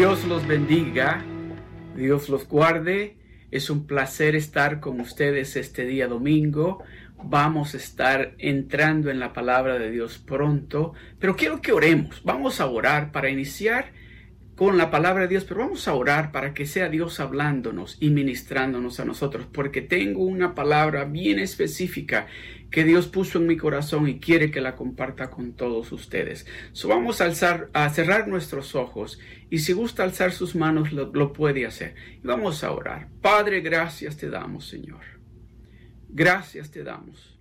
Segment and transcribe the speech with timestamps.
[0.00, 1.22] Dios los bendiga,
[1.94, 3.18] Dios los guarde.
[3.50, 6.82] Es un placer estar con ustedes este día domingo.
[7.22, 12.22] Vamos a estar entrando en la palabra de Dios pronto, pero quiero que oremos.
[12.24, 13.92] Vamos a orar para iniciar
[14.60, 18.10] con la palabra de Dios, pero vamos a orar para que sea Dios hablándonos y
[18.10, 22.26] ministrándonos a nosotros, porque tengo una palabra bien específica
[22.70, 26.46] que Dios puso en mi corazón y quiere que la comparta con todos ustedes.
[26.72, 31.10] So vamos a, alzar, a cerrar nuestros ojos y si gusta alzar sus manos lo,
[31.10, 31.94] lo puede hacer.
[32.22, 33.08] Y vamos a orar.
[33.22, 35.00] Padre, gracias te damos, Señor.
[36.10, 37.38] Gracias te damos,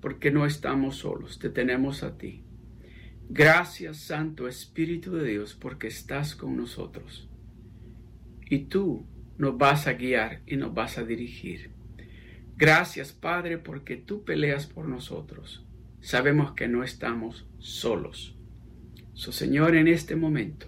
[0.00, 2.47] porque no estamos solos, te tenemos a ti.
[3.30, 7.28] Gracias, Santo Espíritu de Dios, porque estás con nosotros.
[8.48, 9.04] Y tú
[9.36, 11.70] nos vas a guiar y nos vas a dirigir.
[12.56, 15.66] Gracias, Padre, porque tú peleas por nosotros.
[16.00, 18.34] Sabemos que no estamos solos.
[19.12, 20.66] So, Señor, en este momento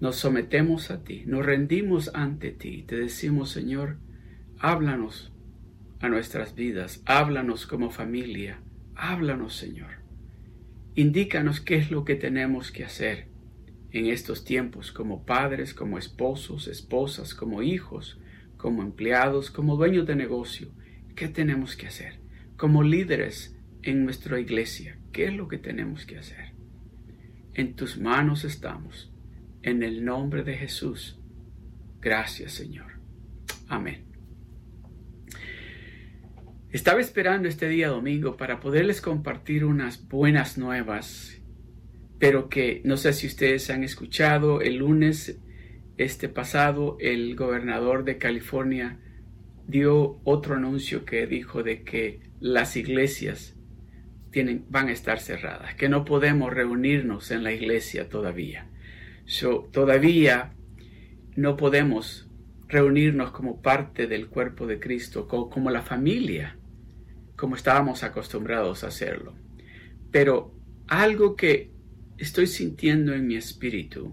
[0.00, 2.82] nos sometemos a ti, nos rendimos ante ti.
[2.82, 3.98] Te decimos, Señor,
[4.58, 5.32] háblanos
[6.00, 8.60] a nuestras vidas, háblanos como familia,
[8.94, 9.97] háblanos, Señor.
[10.98, 13.28] Indícanos qué es lo que tenemos que hacer
[13.92, 18.18] en estos tiempos como padres, como esposos, esposas, como hijos,
[18.56, 20.72] como empleados, como dueños de negocio.
[21.14, 22.18] ¿Qué tenemos que hacer?
[22.56, 26.52] Como líderes en nuestra iglesia, ¿qué es lo que tenemos que hacer?
[27.54, 29.12] En tus manos estamos.
[29.62, 31.20] En el nombre de Jesús.
[32.00, 32.98] Gracias, Señor.
[33.68, 34.07] Amén.
[36.70, 41.40] Estaba esperando este día domingo para poderles compartir unas buenas nuevas,
[42.18, 45.40] pero que no sé si ustedes han escuchado, el lunes
[45.96, 48.98] este pasado el gobernador de California
[49.66, 53.56] dio otro anuncio que dijo de que las iglesias
[54.30, 58.66] tienen, van a estar cerradas, que no podemos reunirnos en la iglesia todavía.
[59.72, 60.52] todavía
[61.34, 62.28] no podemos
[62.68, 66.57] reunirnos como parte del cuerpo de Cristo, como, la familia,
[67.38, 69.32] como estábamos acostumbrados a hacerlo.
[70.10, 70.52] Pero
[70.88, 71.70] algo que
[72.18, 74.12] estoy sintiendo en mi espíritu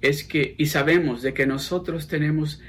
[0.00, 2.60] es que, y sabemos de que nosotros tenemos,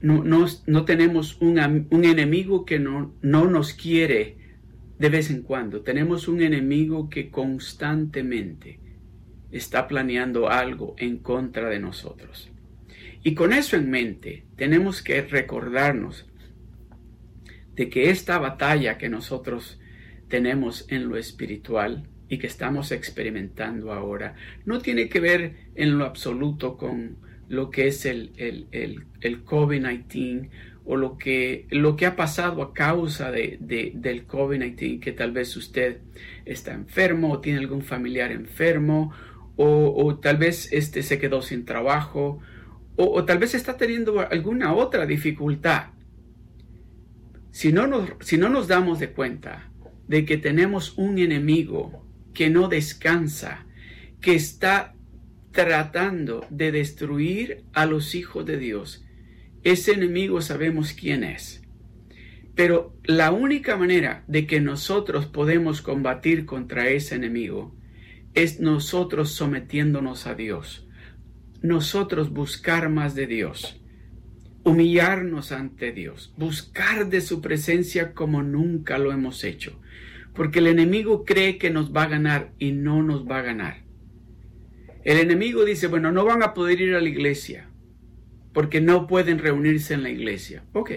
[0.00, 4.38] no, no, tenemos un, un, enemigo que no, no nos quiere
[4.98, 8.80] de vez en cuando, tenemos un enemigo que constantemente
[9.52, 12.50] está planeando algo en contra de nosotros.
[13.22, 16.26] Y con eso en mente, tenemos que recordarnos
[17.74, 19.78] de que esta batalla que nosotros
[20.28, 26.04] tenemos en lo espiritual y que estamos experimentando ahora no tiene que ver en lo
[26.04, 27.16] absoluto con
[27.48, 28.66] lo que es el, el,
[29.20, 30.48] el, COVID-19
[30.86, 35.56] o lo que, lo que ha pasado a causa de, del COVID-19, que tal vez
[35.56, 35.98] usted
[36.44, 39.12] está enfermo o tiene algún familiar enfermo
[39.56, 42.40] o, o tal vez este se quedó sin trabajo
[42.96, 45.86] o, tal vez está teniendo alguna otra dificultad.
[47.54, 49.70] Si no, nos, si no nos damos de cuenta
[50.08, 52.04] de que tenemos un enemigo
[52.34, 53.64] que no descansa,
[54.20, 54.96] que está
[55.52, 59.06] tratando de destruir a los hijos de Dios,
[59.62, 61.62] ese enemigo sabemos quién es.
[62.56, 67.72] Pero la única manera de que nosotros podemos combatir contra ese enemigo
[68.34, 70.84] es nosotros sometiéndonos a Dios
[71.64, 73.80] nosotros buscar más de Dios,
[74.64, 79.78] humillarnos ante Dios, buscar de su presencia como nunca lo hemos hecho,
[80.34, 83.84] porque el enemigo cree que nos va a ganar y no nos va a ganar.
[85.04, 87.68] El enemigo dice, bueno, no van a poder ir a la iglesia
[88.54, 90.64] porque no pueden reunirse en la iglesia.
[90.72, 90.92] Ok,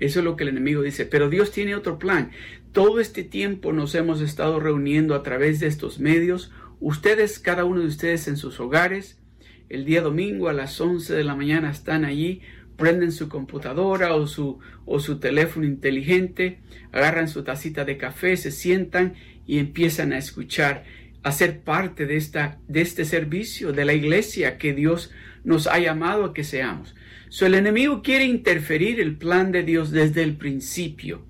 [0.00, 2.32] eso es lo que el enemigo dice, pero Dios tiene otro plan.
[2.72, 7.80] Todo este tiempo nos hemos estado reuniendo a través de estos medios, ustedes, cada uno
[7.80, 9.22] de ustedes en sus hogares,
[9.68, 12.42] el día domingo a las 11 de la mañana están allí,
[12.76, 16.60] prenden su computadora o su, o su teléfono inteligente,
[16.92, 19.14] agarran su tacita de café, se sientan
[19.46, 20.84] y empiezan a escuchar,
[21.22, 25.10] a ser parte de, esta, de este servicio, de la iglesia que Dios
[25.44, 26.94] nos ha llamado a que seamos.
[27.28, 31.26] So, el enemigo quiere interferir el plan de Dios desde el principio.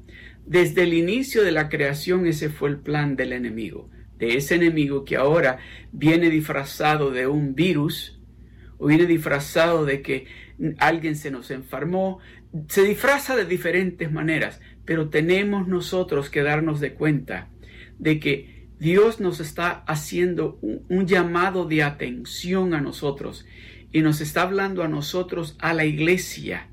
[0.46, 3.88] Desde el inicio de la creación ese fue el plan del enemigo.
[4.18, 5.58] De ese enemigo que ahora
[5.92, 8.18] viene disfrazado de un virus,
[8.78, 10.26] o viene disfrazado de que
[10.78, 12.20] alguien se nos enfermó,
[12.68, 17.48] se disfraza de diferentes maneras, pero tenemos nosotros que darnos de cuenta
[17.98, 23.46] de que Dios nos está haciendo un, llamado de atención a nosotros
[23.92, 26.68] y nos está hablando a nosotros, a la iglesia,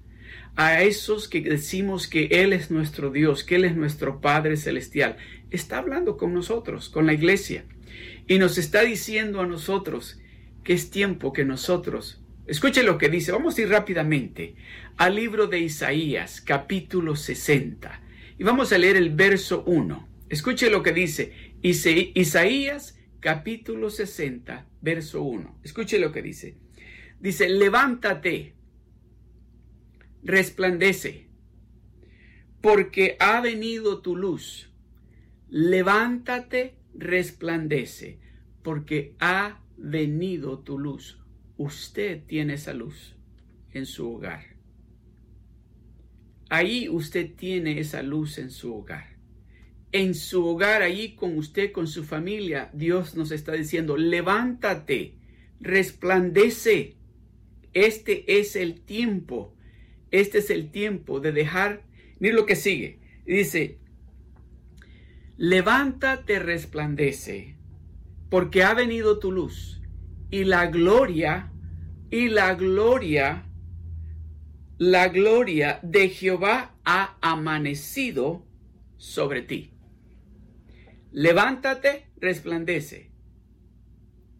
[0.55, 5.17] a esos que decimos que Él es nuestro Dios, que Él es nuestro Padre Celestial.
[5.51, 7.65] Está hablando con nosotros, con la iglesia.
[8.27, 10.19] Y nos está diciendo a nosotros
[10.63, 14.55] que es tiempo que nosotros, escuche lo que dice, vamos a ir rápidamente
[14.97, 18.01] al libro de Isaías, capítulo 60,
[18.37, 20.07] y vamos a leer el verso 1.
[20.29, 25.59] Escuche lo que dice Isaías, capítulo 60, verso 1.
[25.63, 26.57] Escuche lo que dice.
[27.19, 28.55] Dice, levántate,
[30.23, 31.27] resplandece,
[32.61, 34.71] porque ha venido tu luz.
[35.49, 38.19] Levántate, resplandece,
[38.63, 41.20] porque ha venido tu luz.
[41.61, 43.15] Usted tiene esa luz
[43.71, 44.57] en su hogar.
[46.49, 49.19] Ahí usted tiene esa luz en su hogar.
[49.91, 55.19] En su hogar, ahí con usted, con su familia, Dios nos está diciendo, levántate,
[55.59, 56.95] resplandece.
[57.73, 59.55] Este es el tiempo.
[60.09, 61.83] Este es el tiempo de dejar.
[62.17, 63.01] Mira lo que sigue.
[63.23, 63.77] Dice,
[65.37, 67.55] levántate, resplandece,
[68.31, 69.80] porque ha venido tu luz
[70.31, 71.51] y la gloria,
[72.09, 73.45] y la gloria,
[74.77, 78.45] la gloria de Jehová ha amanecido
[78.97, 79.73] sobre ti.
[81.11, 83.11] Levántate, resplandece,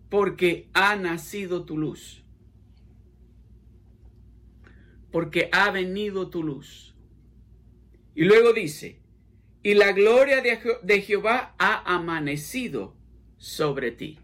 [0.09, 2.23] porque ha nacido tu luz,
[5.11, 6.95] porque ha venido tu luz.
[8.15, 9.01] Y luego dice,
[9.61, 12.95] y la gloria de, de Jehová ha amanecido
[13.37, 14.17] sobre ti.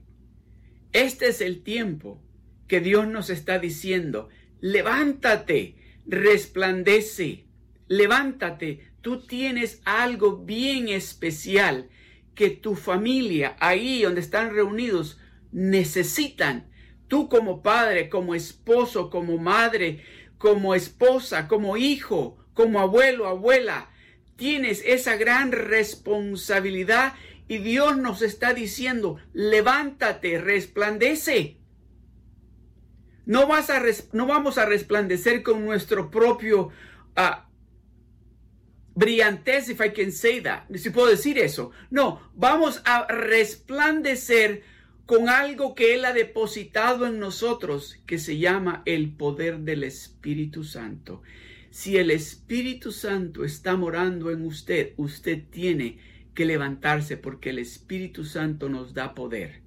[0.97, 2.19] Este es el tiempo
[2.67, 4.29] que Dios nos está diciendo,
[4.61, 5.75] levántate,
[6.07, 7.45] resplandece,
[7.87, 11.87] levántate, tú tienes algo bien especial
[12.33, 15.19] que tu familia, ahí donde están reunidos,
[15.51, 16.67] necesitan.
[17.07, 20.03] Tú como padre, como esposo, como madre,
[20.39, 23.91] como esposa, como hijo, como abuelo, abuela,
[24.35, 27.13] tienes esa gran responsabilidad
[27.47, 31.57] y Dios nos está diciendo, levántate, resplandece.
[33.25, 33.81] No, vas a
[34.13, 36.67] no vamos a resplandecer con nuestro propio
[37.17, 37.47] uh,
[38.95, 41.71] brillantez, if I can say that, si puedo decir eso.
[41.89, 44.63] No, vamos a resplandecer
[45.05, 50.63] con algo que Él ha depositado en nosotros, que se llama el poder del Espíritu
[50.63, 51.21] Santo.
[51.69, 55.99] Si el Espíritu Santo está morando en usted, usted tiene
[56.37, 59.61] que levantarse porque el Espíritu Santo nos da poder.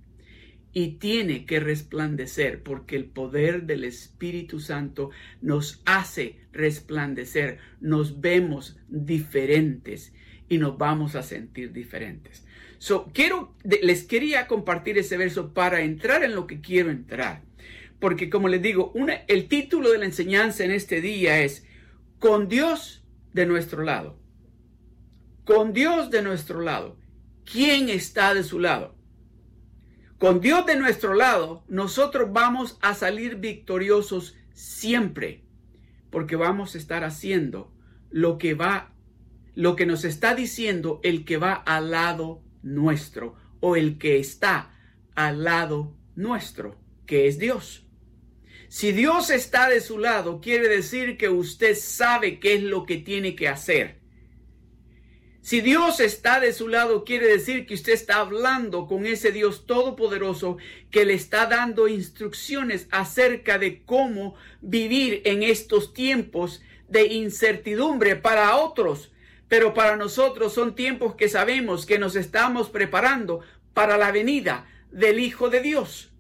[0.73, 5.11] Y tiene que resplandecer porque el poder del Espíritu Santo
[5.43, 7.59] nos hace resplandecer.
[7.81, 10.15] Nos vemos diferentes
[10.49, 12.47] y nos vamos a sentir diferentes.
[12.79, 17.43] So, quiero, les quería compartir ese verso para entrar en lo que quiero entrar.
[17.99, 18.95] Porque como les digo,
[19.27, 21.67] el título de la enseñanza en este día es
[22.21, 23.03] Con Dios
[23.33, 24.20] de nuestro lado
[25.45, 26.97] con Dios de nuestro lado,
[27.45, 28.95] ¿quién está de su lado?
[30.19, 35.45] Con Dios de nuestro lado, nosotros vamos a salir victoriosos siempre,
[36.11, 37.73] porque vamos a estar haciendo
[38.11, 38.93] lo que va,
[39.55, 44.75] lo que nos está diciendo el que va al lado nuestro o el que está
[45.15, 47.87] al lado nuestro, que es Dios.
[48.69, 52.99] Si Dios está de su lado, quiere decir que usted sabe qué es lo que
[52.99, 54.00] tiene que hacer.
[55.43, 59.65] Si Dios está de su lado, quiere decir que usted está hablando con ese Dios
[59.67, 60.59] todopoderoso
[60.91, 68.57] que le está dando instrucciones acerca de cómo vivir en estos tiempos de incertidumbre para
[68.57, 69.13] otros.
[69.49, 73.41] Pero para nosotros son tiempos que sabemos que nos estamos preparando
[73.73, 76.13] para la venida del Hijo de Dios.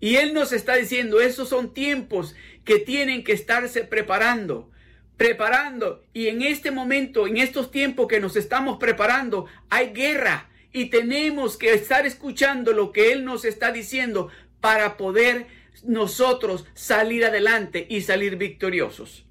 [0.00, 4.70] Y Él nos está diciendo, esos son tiempos que tienen que estarse preparando
[5.16, 10.86] preparando y en este momento, en estos tiempos que nos estamos preparando, hay guerra y
[10.86, 14.28] tenemos que estar escuchando lo que Él nos está diciendo
[14.60, 15.46] para poder
[15.84, 19.26] nosotros salir adelante y salir victoriosos.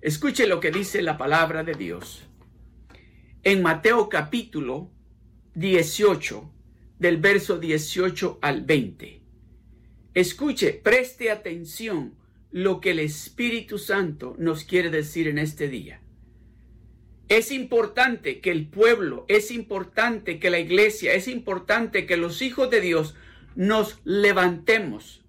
[0.00, 2.28] Escuche lo que dice la palabra de Dios.
[3.42, 4.90] En Mateo capítulo
[5.54, 6.52] 18,
[6.98, 9.22] del verso 18 al 20.
[10.14, 12.14] Escuche, preste atención
[12.52, 16.00] lo que el Espíritu Santo nos quiere decir en este día.
[17.28, 22.68] Es importante que el pueblo, es importante que la iglesia, es importante que los hijos
[22.68, 23.14] de Dios
[23.56, 25.24] nos levantemos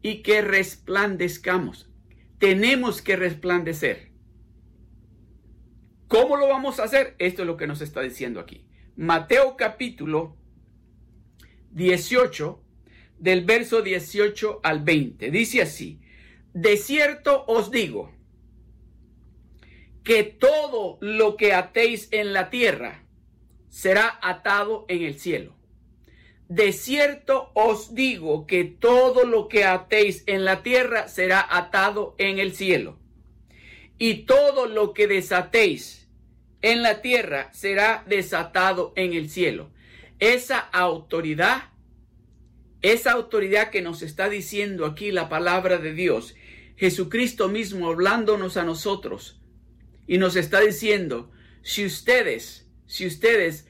[0.00, 1.90] y que resplandezcamos.
[2.38, 4.10] Tenemos que resplandecer.
[6.08, 7.14] ¿Cómo lo vamos a hacer?
[7.18, 8.64] Esto es lo que nos está diciendo aquí.
[8.96, 10.36] Mateo capítulo
[11.72, 12.63] 18,
[13.18, 15.30] del verso 18 al 20.
[15.30, 16.00] Dice así,
[16.52, 18.12] de cierto os digo,
[20.04, 23.04] que todo lo que atéis en la tierra
[23.68, 25.54] será atado en el cielo.
[26.48, 32.38] de cierto os digo que todo lo que atéis en la tierra será atado en
[32.38, 32.98] el cielo.
[33.98, 36.06] Y todo lo que desatéis
[36.60, 39.70] en la tierra será desatado en el cielo.
[40.18, 41.70] Esa autoridad,
[42.84, 46.34] esa autoridad que nos está diciendo aquí la palabra de Dios,
[46.76, 49.40] Jesucristo mismo hablándonos a nosotros
[50.06, 53.66] y nos está diciendo, si ustedes, si ustedes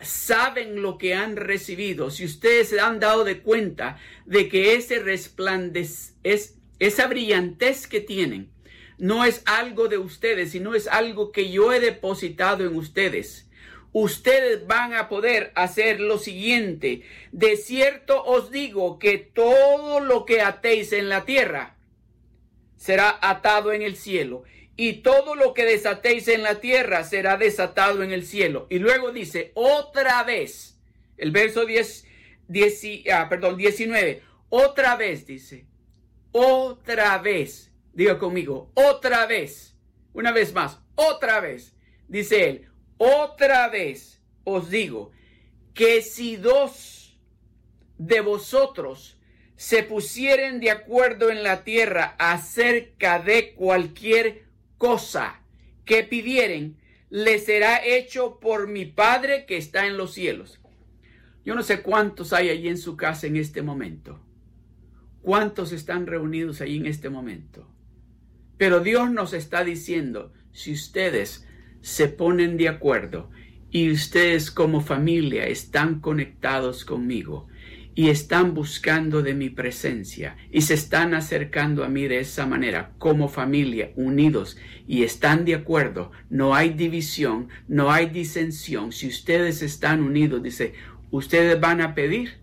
[0.00, 4.98] saben lo que han recibido, si ustedes se han dado de cuenta de que ese
[4.98, 8.50] resplandez, es, esa brillantez que tienen,
[8.96, 13.46] no es algo de ustedes, sino es algo que yo he depositado en ustedes.
[13.94, 17.02] Ustedes van a poder hacer lo siguiente.
[17.30, 21.76] De cierto os digo que todo lo que atéis en la tierra
[22.76, 24.42] será atado en el cielo
[24.76, 28.66] y todo lo que desatéis en la tierra será desatado en el cielo.
[28.68, 30.76] Y luego dice, otra vez,
[31.16, 32.04] el verso 10,
[33.12, 35.66] ah, perdón, 19, otra vez dice,
[36.32, 39.76] otra vez, diga conmigo, otra vez,
[40.12, 41.76] una vez más, otra vez,
[42.08, 45.12] dice él, otra vez os digo
[45.72, 47.18] que si dos
[47.98, 49.18] de vosotros
[49.56, 54.44] se pusieren de acuerdo en la tierra acerca de cualquier
[54.78, 55.40] cosa
[55.84, 56.76] que pidieren,
[57.10, 60.60] le será hecho por mi Padre que está en los cielos.
[61.44, 64.20] Yo no sé cuántos hay allí en su casa en este momento.
[65.22, 67.68] ¿Cuántos están reunidos allí en este momento?
[68.56, 71.46] Pero Dios nos está diciendo, si ustedes
[71.84, 73.30] se ponen de acuerdo
[73.70, 77.46] y ustedes como familia están conectados conmigo,
[77.94, 82.92] y están buscando de mi presencia y se están acercando a mí de esa manera,
[82.98, 84.56] como familia, unidos
[84.88, 86.10] y están de acuerdo.
[86.30, 88.90] No hay división, no hay disensión.
[88.90, 90.72] Si ustedes están unidos, dice,
[91.10, 92.38] ustedes van a pedir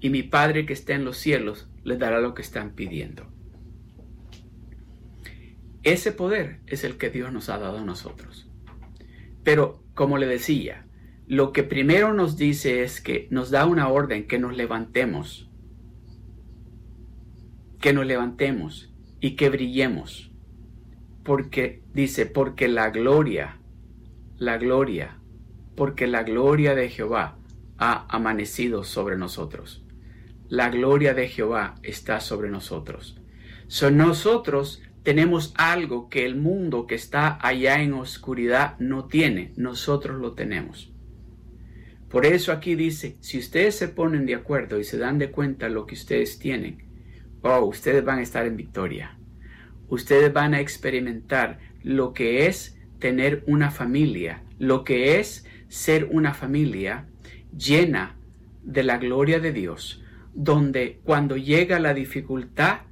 [0.00, 3.30] y mi Padre que está en los cielos les dará lo que están pidiendo.
[5.84, 8.48] Ese poder es el que Dios nos ha dado a nosotros.
[9.44, 10.86] Pero, como le decía,
[11.26, 15.50] lo que primero nos dice es que nos da una orden que nos levantemos,
[17.80, 20.30] que nos levantemos y que brillemos.
[21.24, 23.60] Porque dice, porque la gloria,
[24.36, 25.18] la gloria,
[25.76, 27.38] porque la gloria de Jehová
[27.78, 29.84] ha amanecido sobre nosotros.
[30.48, 33.18] La gloria de Jehová está sobre nosotros.
[33.68, 40.20] Son nosotros tenemos algo que el mundo que está allá en oscuridad no tiene, nosotros
[40.20, 40.92] lo tenemos.
[42.08, 45.68] Por eso aquí dice, si ustedes se ponen de acuerdo y se dan de cuenta
[45.68, 46.84] lo que ustedes tienen,
[47.40, 49.16] oh, ustedes van a estar en victoria.
[49.88, 56.34] Ustedes van a experimentar lo que es tener una familia, lo que es ser una
[56.34, 57.06] familia
[57.56, 58.16] llena
[58.62, 60.02] de la gloria de Dios,
[60.34, 62.82] donde cuando llega la dificultad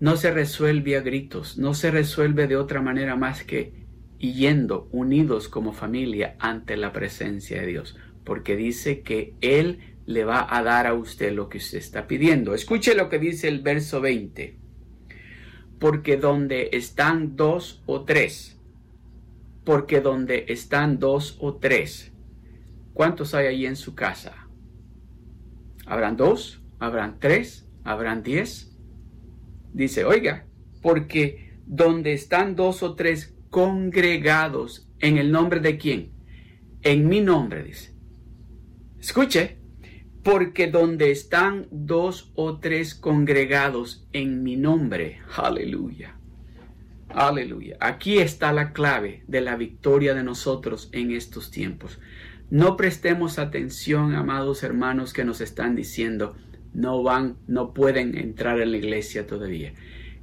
[0.00, 3.72] no se resuelve a gritos, no se resuelve de otra manera más que
[4.18, 10.46] yendo unidos como familia ante la presencia de Dios porque dice que Él le va
[10.56, 12.54] a dar a usted lo que usted está pidiendo.
[12.54, 14.56] Escuche lo que dice el verso 20.
[15.78, 18.58] Porque donde están dos o tres,
[19.64, 22.12] porque donde están dos o tres,
[22.92, 24.46] ¿cuántos hay ahí en su casa?
[25.86, 26.60] ¿Habrán dos?
[26.78, 27.66] ¿Habrán tres?
[27.82, 28.69] ¿Habrán diez?
[29.72, 30.46] Dice, oiga,
[30.82, 36.12] porque donde están dos o tres congregados en el nombre de quién?
[36.82, 37.94] En mi nombre, dice
[39.00, 39.58] Escuche,
[40.22, 46.16] porque donde están dos o tres congregados en mi nombre, aleluya,
[47.08, 47.76] aleluya.
[47.80, 51.98] Aquí está la clave de la victoria de nosotros en estos tiempos.
[52.50, 56.36] No prestemos atención, amados hermanos, que nos están diciendo,
[56.72, 59.74] no van, no pueden entrar en la iglesia todavía.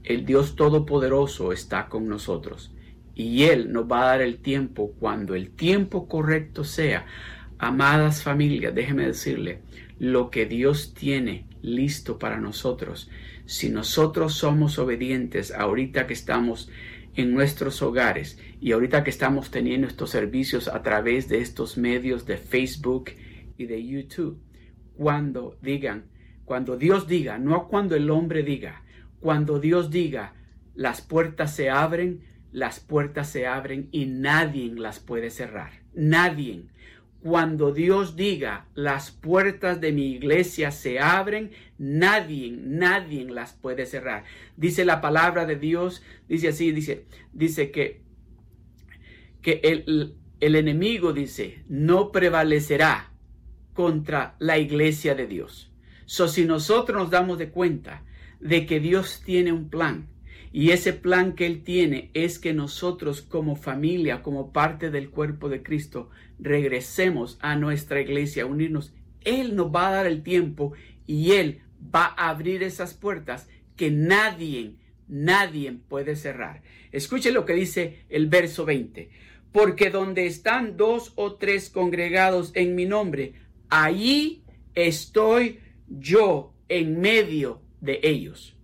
[0.03, 2.73] El Dios Todopoderoso está con nosotros
[3.13, 7.05] y Él nos va a dar el tiempo cuando el tiempo correcto sea
[7.59, 9.61] Amadas familias, déjeme decirle,
[9.97, 13.09] lo que Dios tiene listo para nosotros,
[13.47, 16.69] si nosotros somos obedientes ahorita que estamos
[17.15, 22.27] en nuestros hogares y ahorita que estamos teniendo estos servicios a través de estos medios
[22.27, 23.05] de Facebook
[23.57, 24.39] y de YouTube,
[24.95, 26.05] cuando digan,
[26.47, 28.81] cuando Dios diga, no cuando el hombre diga,
[29.19, 30.33] cuando Dios diga,
[30.75, 32.21] las puertas se abren,
[32.53, 35.71] las puertas se abren y nadie las puede cerrar.
[35.93, 36.63] Nadie
[37.21, 44.23] cuando Dios diga, las puertas de mi iglesia se abren, nadie, nadie las puede cerrar.
[44.55, 47.99] Dice la palabra de Dios, dice así, dice, dice que,
[49.41, 53.11] que el, el enemigo dice, no prevalecerá
[53.73, 55.69] contra la iglesia de Dios.
[56.07, 58.03] So, si nosotros nos damos de cuenta
[58.39, 60.07] de que Dios tiene un plan,
[60.53, 65.49] y ese plan que Él tiene es que nosotros como familia, como parte del cuerpo
[65.49, 66.09] de Cristo,
[66.39, 68.93] regresemos a nuestra iglesia, unirnos.
[69.25, 70.71] Él nos va a dar el tiempo
[71.05, 71.59] y Él
[71.93, 74.75] va a abrir esas puertas que nadie,
[75.09, 76.61] nadie puede cerrar.
[76.93, 79.09] Escuche lo que dice el verso 20.
[79.51, 83.33] Porque donde están dos o tres congregados en mi nombre,
[83.69, 88.55] allí estoy yo en medio de ellos.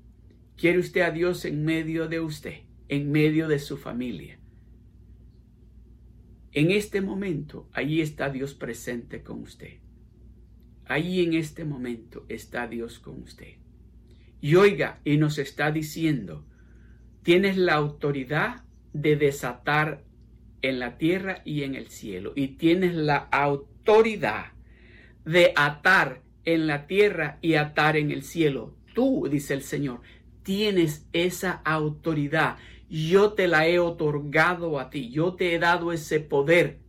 [0.58, 4.40] ¿Quiere usted a Dios en medio de usted, en medio de su familia?
[6.52, 9.80] En este momento, allí está Dios presente con usted.
[10.86, 13.56] Allí en este momento está Dios con usted.
[14.40, 16.46] Y oiga, y nos está diciendo,
[17.24, 20.04] tienes la autoridad de desatar
[20.62, 22.34] en la tierra y en el cielo.
[22.36, 24.54] Y tienes la autoridad
[25.26, 28.76] de atar en la tierra y atar en el cielo.
[28.94, 30.02] Tú, dice el Señor,
[30.44, 32.58] tienes esa autoridad.
[32.90, 35.10] Yo te la he otorgado a ti.
[35.10, 36.80] Yo te he dado ese poder.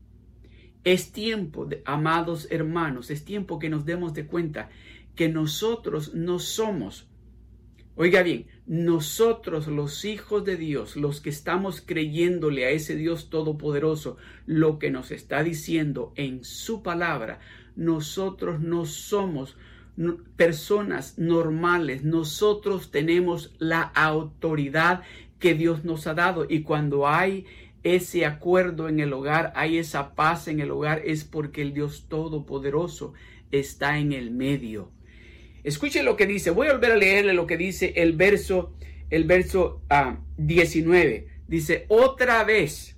[0.84, 4.68] Es tiempo, de, amados hermanos, es tiempo que nos demos de cuenta
[5.14, 7.08] que nosotros no somos,
[7.94, 14.16] oiga bien, nosotros los hijos de Dios, los que estamos creyéndole a ese Dios todopoderoso,
[14.46, 17.40] lo que nos está diciendo en su palabra,
[17.76, 19.57] nosotros no somos
[20.37, 25.02] personas normales, nosotros tenemos la autoridad
[25.38, 27.47] que Dios nos ha dado y cuando hay
[27.84, 32.06] ese acuerdo en el hogar, hay esa paz en el hogar, es porque el Dios
[32.08, 33.13] Todopoderoso
[33.52, 34.91] está en el medio.
[35.63, 38.75] Escuche lo que dice, voy a volver a leerle lo que dice el verso,
[39.10, 39.82] el verso
[40.37, 41.26] 19.
[41.28, 42.97] Ah, dice, otra vez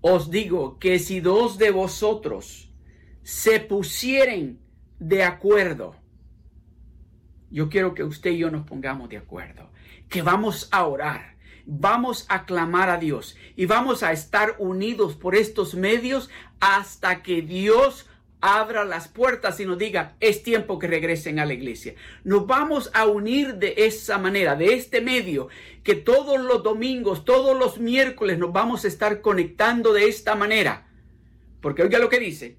[0.00, 2.63] os digo que si dos de vosotros
[3.24, 4.60] se pusieren
[5.00, 5.96] de acuerdo.
[7.50, 9.70] Yo quiero que usted y yo nos pongamos de acuerdo,
[10.08, 15.34] que vamos a orar, vamos a clamar a Dios y vamos a estar unidos por
[15.34, 18.08] estos medios hasta que Dios
[18.40, 21.94] abra las puertas y nos diga, es tiempo que regresen a la iglesia.
[22.24, 25.48] Nos vamos a unir de esa manera, de este medio,
[25.82, 30.88] que todos los domingos, todos los miércoles nos vamos a estar conectando de esta manera.
[31.62, 32.58] Porque oiga lo que dice,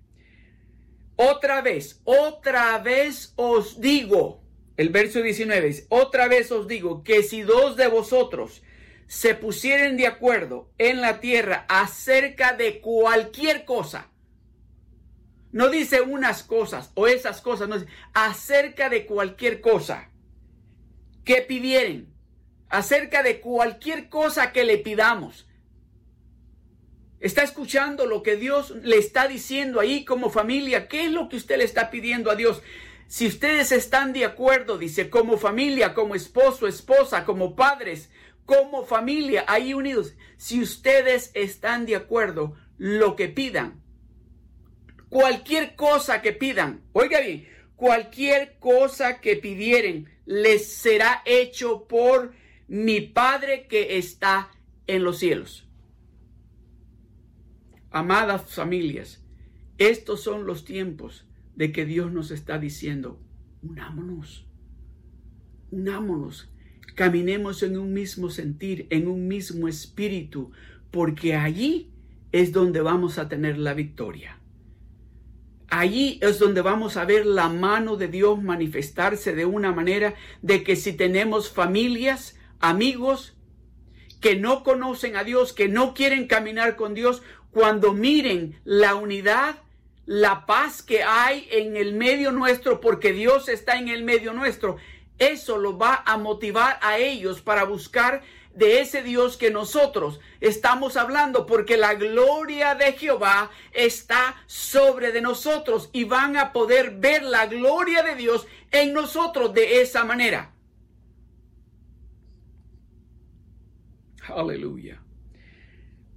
[1.15, 4.43] otra vez, otra vez os digo,
[4.77, 8.61] el verso 19 dice, otra vez os digo que si dos de vosotros
[9.07, 14.09] se pusieren de acuerdo en la tierra acerca de cualquier cosa,
[15.51, 20.09] no dice unas cosas o esas cosas, no dice acerca de cualquier cosa
[21.23, 22.13] que pidieren,
[22.69, 25.47] acerca de cualquier cosa que le pidamos,
[27.25, 30.87] ¿Está escuchando lo que Dios le está diciendo ahí como familia?
[30.87, 32.61] ¿Qué es lo que usted le está pidiendo a Dios?
[33.07, 38.11] Si ustedes están de acuerdo, dice, como familia, como esposo, esposa, como padres,
[38.45, 43.81] como familia, ahí unidos, si ustedes están de acuerdo, lo que pidan,
[45.09, 52.33] cualquier cosa que pidan, oiga bien, cualquier cosa que pidieren, les será hecho por
[52.67, 54.51] mi Padre que está
[54.85, 55.64] en los cielos.
[57.95, 59.23] Amadas familias,
[59.77, 63.21] estos son los tiempos de que Dios nos está diciendo,
[63.63, 64.45] unámonos,
[65.71, 66.49] unámonos,
[66.95, 70.51] caminemos en un mismo sentir, en un mismo espíritu,
[70.91, 71.89] porque allí
[72.33, 74.41] es donde vamos a tener la victoria.
[75.69, 80.65] Allí es donde vamos a ver la mano de Dios manifestarse de una manera de
[80.65, 83.35] que si tenemos familias, amigos,
[84.25, 87.21] que no conocen a Dios, que no quieren caminar con Dios,
[87.55, 89.55] cuando miren la unidad,
[90.05, 94.75] la paz que hay en el medio nuestro, porque Dios está en el medio nuestro,
[95.19, 100.97] eso lo va a motivar a ellos para buscar de ese Dios que nosotros estamos
[100.97, 107.23] hablando, porque la gloria de Jehová está sobre de nosotros y van a poder ver
[107.23, 110.51] la gloria de Dios en nosotros de esa manera.
[114.27, 115.04] Aleluya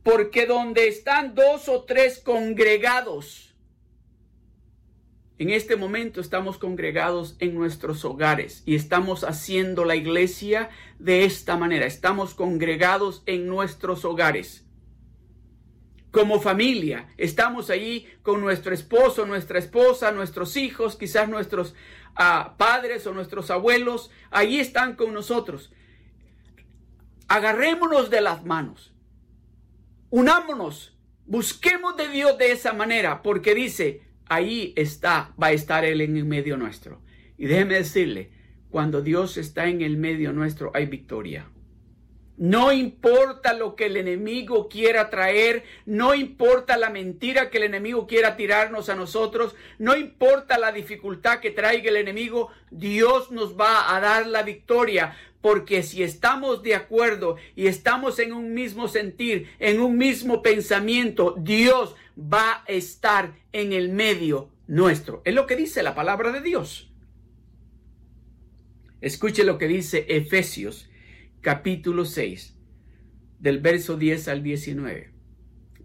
[0.02, 3.48] porque donde están dos o tres congregados,
[5.38, 11.56] en este momento estamos congregados en nuestros hogares y estamos haciendo la iglesia de esta
[11.56, 11.86] manera.
[11.86, 14.66] Estamos congregados en nuestros hogares.
[16.10, 21.72] Como familia, estamos allí con nuestro esposo, nuestra esposa, nuestros hijos, quizás nuestros
[22.18, 24.10] uh, padres o nuestros abuelos.
[24.32, 25.70] Allí están con nosotros.
[27.28, 28.92] Agarrémonos de las manos
[30.10, 36.00] Unámonos, busquemos de Dios de esa manera, porque dice, ahí está, va a estar Él
[36.00, 37.02] en el medio nuestro.
[37.36, 38.30] Y déjeme decirle,
[38.70, 41.50] cuando Dios está en el medio nuestro hay victoria.
[42.38, 48.06] No importa lo que el enemigo quiera traer, no importa la mentira que el enemigo
[48.06, 53.92] quiera tirarnos a nosotros, no importa la dificultad que traiga el enemigo, Dios nos va
[53.92, 59.48] a dar la victoria, porque si estamos de acuerdo y estamos en un mismo sentir,
[59.58, 65.22] en un mismo pensamiento, Dios va a estar en el medio nuestro.
[65.24, 66.90] Es lo que dice la palabra de Dios.
[69.00, 70.88] Escuche lo que dice Efesios
[71.40, 72.56] capítulo 6,
[73.38, 75.12] del verso 10 al 19,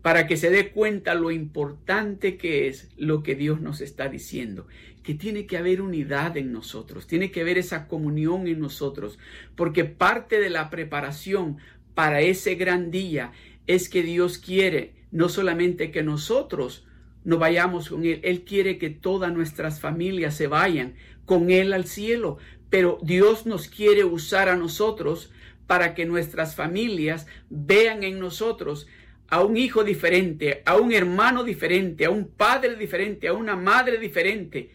[0.03, 4.67] para que se dé cuenta lo importante que es lo que Dios nos está diciendo,
[5.01, 9.17] que tiene que haber unidad en nosotros, tiene que haber esa comunión en nosotros,
[9.55, 11.57] porque parte de la preparación
[11.95, 13.31] para ese gran día
[13.65, 16.85] es que Dios quiere no solamente que nosotros
[17.23, 21.85] no vayamos con Él, Él quiere que todas nuestras familias se vayan con Él al
[21.85, 22.39] cielo,
[22.69, 25.31] pero Dios nos quiere usar a nosotros
[25.65, 28.85] para que nuestras familias vean en nosotros
[29.33, 33.97] a un hijo diferente, a un hermano diferente, a un padre diferente, a una madre
[33.97, 34.69] diferente.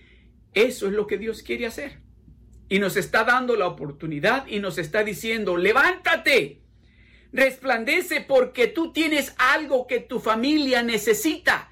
[0.53, 2.01] Eso es lo que Dios quiere hacer.
[2.69, 6.61] Y nos está dando la oportunidad y nos está diciendo, levántate,
[7.33, 11.71] resplandece porque tú tienes algo que tu familia necesita.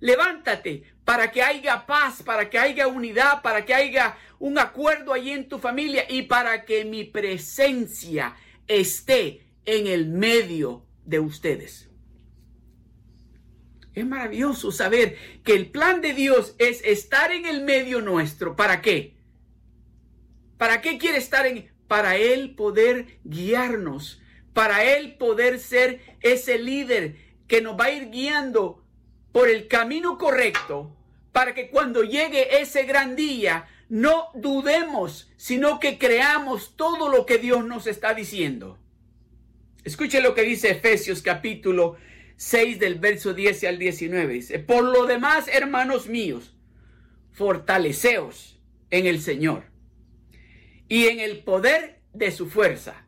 [0.00, 5.30] Levántate para que haya paz, para que haya unidad, para que haya un acuerdo allí
[5.30, 8.36] en tu familia y para que mi presencia
[8.68, 11.89] esté en el medio de ustedes.
[13.94, 18.54] Es maravilloso saber que el plan de Dios es estar en el medio nuestro.
[18.54, 19.14] ¿Para qué?
[20.58, 21.70] ¿Para qué quiere estar en?
[21.88, 24.22] Para Él poder guiarnos,
[24.52, 27.16] para Él poder ser ese líder
[27.48, 28.84] que nos va a ir guiando
[29.32, 30.96] por el camino correcto,
[31.32, 37.38] para que cuando llegue ese gran día no dudemos, sino que creamos todo lo que
[37.38, 38.78] Dios nos está diciendo.
[39.82, 41.96] Escuche lo que dice Efesios capítulo
[42.40, 44.32] 6 del verso 10 al 19.
[44.32, 46.56] Dice, por lo demás, hermanos míos,
[47.32, 49.64] fortaleceos en el Señor
[50.88, 53.04] y en el poder de su fuerza.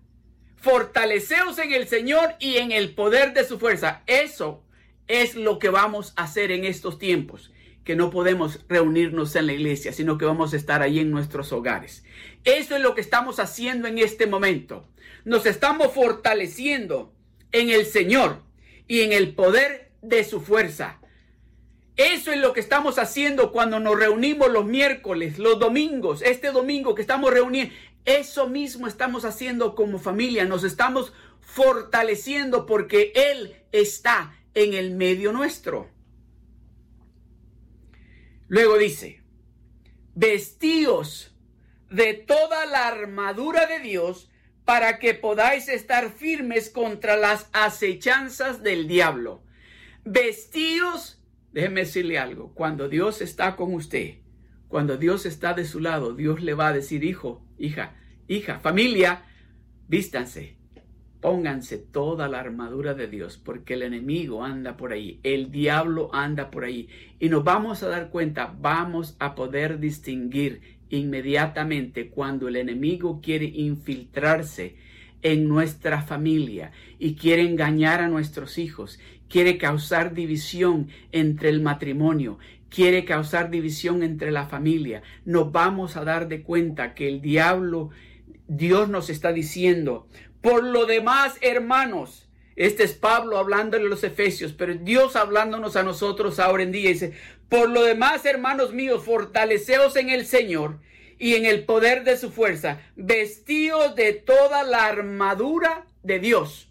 [0.56, 4.02] Fortaleceos en el Señor y en el poder de su fuerza.
[4.06, 4.66] Eso
[5.08, 9.54] es lo que vamos a hacer en estos tiempos que no podemos reunirnos en la
[9.54, 12.04] iglesia, sino que vamos a estar ahí en nuestros hogares.
[12.44, 14.86] Eso es lo que estamos haciendo en este momento.
[15.24, 17.14] Nos estamos fortaleciendo
[17.50, 18.51] en el Señor
[18.92, 21.00] y en el poder de su fuerza.
[21.96, 26.94] Eso es lo que estamos haciendo cuando nos reunimos los miércoles, los domingos, este domingo
[26.94, 27.74] que estamos reuniendo.
[28.04, 30.44] Eso mismo estamos haciendo como familia.
[30.44, 35.88] Nos estamos fortaleciendo porque Él está en el medio nuestro.
[38.46, 39.22] Luego dice,
[40.14, 41.34] vestíos
[41.88, 44.28] de toda la armadura de Dios
[44.64, 49.42] para que podáis estar firmes contra las acechanzas del diablo.
[50.04, 51.20] Vestíos,
[51.52, 54.16] déjeme decirle algo, cuando Dios está con usted,
[54.68, 57.96] cuando Dios está de su lado, Dios le va a decir, hijo, hija,
[58.28, 59.24] hija, familia,
[59.88, 60.56] vístanse,
[61.22, 66.50] Pónganse toda la armadura de Dios, porque el enemigo anda por ahí, el diablo anda
[66.50, 66.88] por ahí.
[67.20, 73.46] Y nos vamos a dar cuenta, vamos a poder distinguir inmediatamente cuando el enemigo quiere
[73.46, 74.76] infiltrarse
[75.22, 82.38] en nuestra familia y quiere engañar a nuestros hijos, quiere causar división entre el matrimonio,
[82.68, 85.02] quiere causar división entre la familia.
[85.24, 87.90] Nos vamos a dar de cuenta que el diablo,
[88.48, 90.08] Dios nos está diciendo,
[90.40, 95.82] por lo demás, hermanos, este es Pablo hablándole a los Efesios, pero Dios hablándonos a
[95.82, 96.90] nosotros ahora en día.
[96.90, 97.12] Dice,
[97.48, 100.80] por lo demás, hermanos míos, fortaleceos en el Señor
[101.18, 106.68] y en el poder de su fuerza, vestidos de toda la armadura de Dios.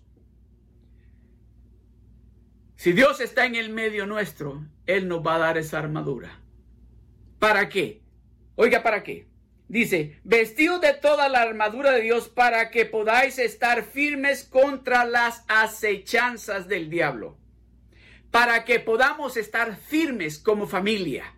[2.75, 6.41] Si Dios está en el medio nuestro, Él nos va a dar esa armadura.
[7.39, 8.01] ¿Para qué?
[8.55, 9.30] Oiga, ¿para qué?
[9.71, 15.45] Dice, vestidos de toda la armadura de Dios para que podáis estar firmes contra las
[15.47, 17.37] acechanzas del diablo.
[18.31, 21.35] Para que podamos estar firmes como familia.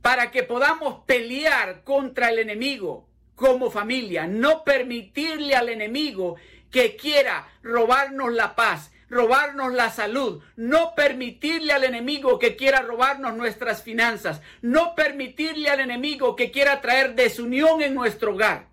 [0.00, 4.26] Para que podamos pelear contra el enemigo como familia.
[4.26, 6.36] No permitirle al enemigo
[6.70, 13.36] que quiera robarnos la paz, robarnos la salud, no permitirle al enemigo que quiera robarnos
[13.36, 18.68] nuestras finanzas, no permitirle al enemigo que quiera traer desunión en nuestro hogar.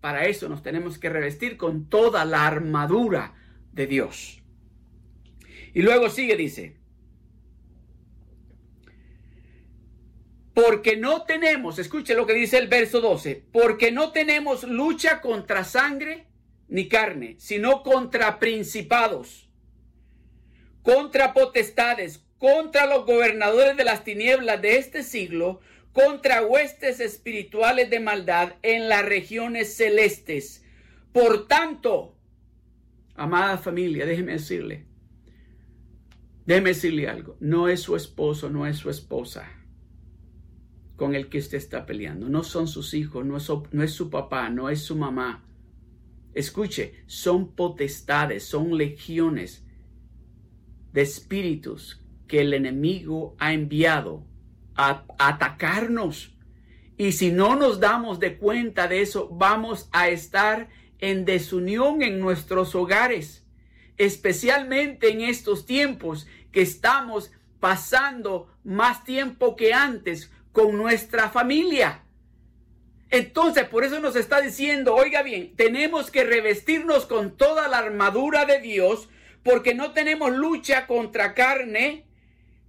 [0.00, 3.34] Para eso nos tenemos que revestir con toda la armadura
[3.72, 4.42] de Dios.
[5.72, 6.80] Y luego sigue, dice,
[10.54, 15.64] Porque no tenemos, escuche lo que dice el verso 12, porque no tenemos lucha contra
[15.64, 16.26] sangre
[16.68, 19.48] ni carne, sino contra principados,
[20.82, 25.60] contra potestades, contra los gobernadores de las tinieblas de este siglo,
[25.92, 30.64] contra huestes espirituales de maldad en las regiones celestes.
[31.12, 32.16] Por tanto,
[33.14, 34.86] amada familia, déjeme decirle,
[36.46, 39.50] déjeme decirle algo, no es su esposo, no es su esposa
[40.96, 44.10] con el que usted está peleando, no son sus hijos, no es, no es su
[44.10, 45.42] papá, no es su mamá.
[46.34, 49.64] Escuche, son potestades, son legiones
[50.92, 54.24] de espíritus que el enemigo ha enviado
[54.76, 56.34] a atacarnos.
[56.96, 62.20] Y si no nos damos de cuenta de eso, vamos a estar en desunión en
[62.20, 63.44] nuestros hogares,
[63.96, 72.02] especialmente en estos tiempos que estamos pasando más tiempo que antes con nuestra familia.
[73.10, 78.44] Entonces, por eso nos está diciendo, oiga bien, tenemos que revestirnos con toda la armadura
[78.44, 79.08] de Dios,
[79.42, 82.04] porque no tenemos lucha contra carne,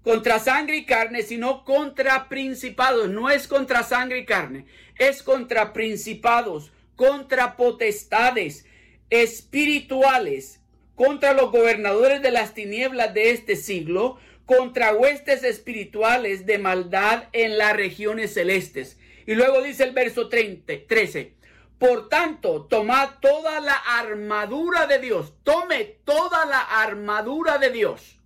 [0.03, 3.09] contra sangre y carne, sino contra principados.
[3.09, 4.65] No es contra sangre y carne,
[4.97, 8.65] es contra principados, contra potestades
[9.09, 10.61] espirituales,
[10.95, 17.57] contra los gobernadores de las tinieblas de este siglo, contra huestes espirituales de maldad en
[17.57, 18.97] las regiones celestes.
[19.27, 21.33] Y luego dice el verso 30, 13.
[21.81, 25.33] Por tanto, tomad toda la armadura de Dios.
[25.43, 28.21] Tome toda la armadura de Dios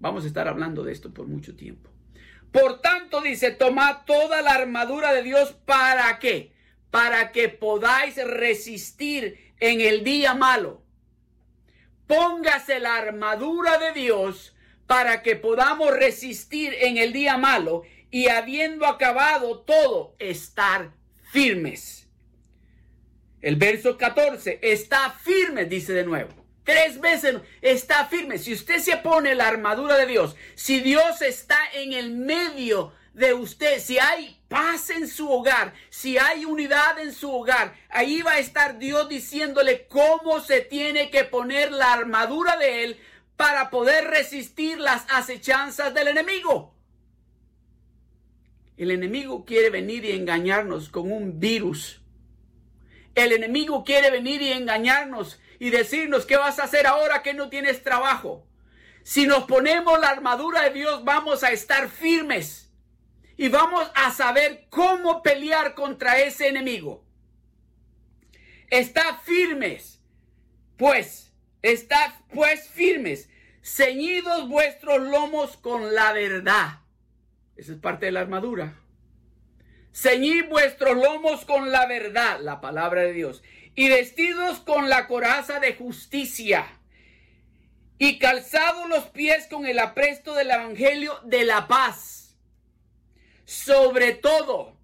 [0.00, 1.90] Vamos a estar hablando de esto por mucho tiempo.
[2.52, 6.54] Por tanto, dice, tomad toda la armadura de Dios para qué?
[6.90, 10.82] Para que podáis resistir en el día malo.
[12.06, 18.86] Póngase la armadura de Dios para que podamos resistir en el día malo y habiendo
[18.86, 20.92] acabado todo, estar
[21.34, 22.08] firmes.
[23.42, 26.30] El verso 14, está firme, dice de nuevo.
[26.62, 28.38] Tres veces está firme.
[28.38, 33.34] Si usted se pone la armadura de Dios, si Dios está en el medio de
[33.34, 38.34] usted, si hay paz en su hogar, si hay unidad en su hogar, ahí va
[38.34, 43.00] a estar Dios diciéndole cómo se tiene que poner la armadura de Él
[43.36, 46.73] para poder resistir las acechanzas del enemigo.
[48.76, 52.00] El enemigo quiere venir y engañarnos con un virus.
[53.14, 57.48] El enemigo quiere venir y engañarnos y decirnos qué vas a hacer ahora que no
[57.48, 58.46] tienes trabajo.
[59.04, 62.72] Si nos ponemos la armadura de Dios, vamos a estar firmes
[63.36, 67.04] y vamos a saber cómo pelear contra ese enemigo.
[68.70, 70.00] Está firmes,
[70.76, 71.32] pues,
[71.62, 73.28] está pues firmes,
[73.62, 76.80] ceñidos vuestros lomos con la verdad.
[77.56, 78.80] Esa es parte de la armadura.
[79.92, 83.42] Ceñid vuestros lomos con la verdad, la palabra de Dios,
[83.76, 86.66] y vestidos con la coraza de justicia,
[87.98, 92.36] y calzados los pies con el apresto del Evangelio de la paz.
[93.44, 94.76] Sobre todo,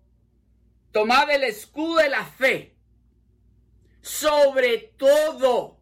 [0.92, 2.76] tomad el escudo de la fe.
[4.00, 5.80] Sobre todo,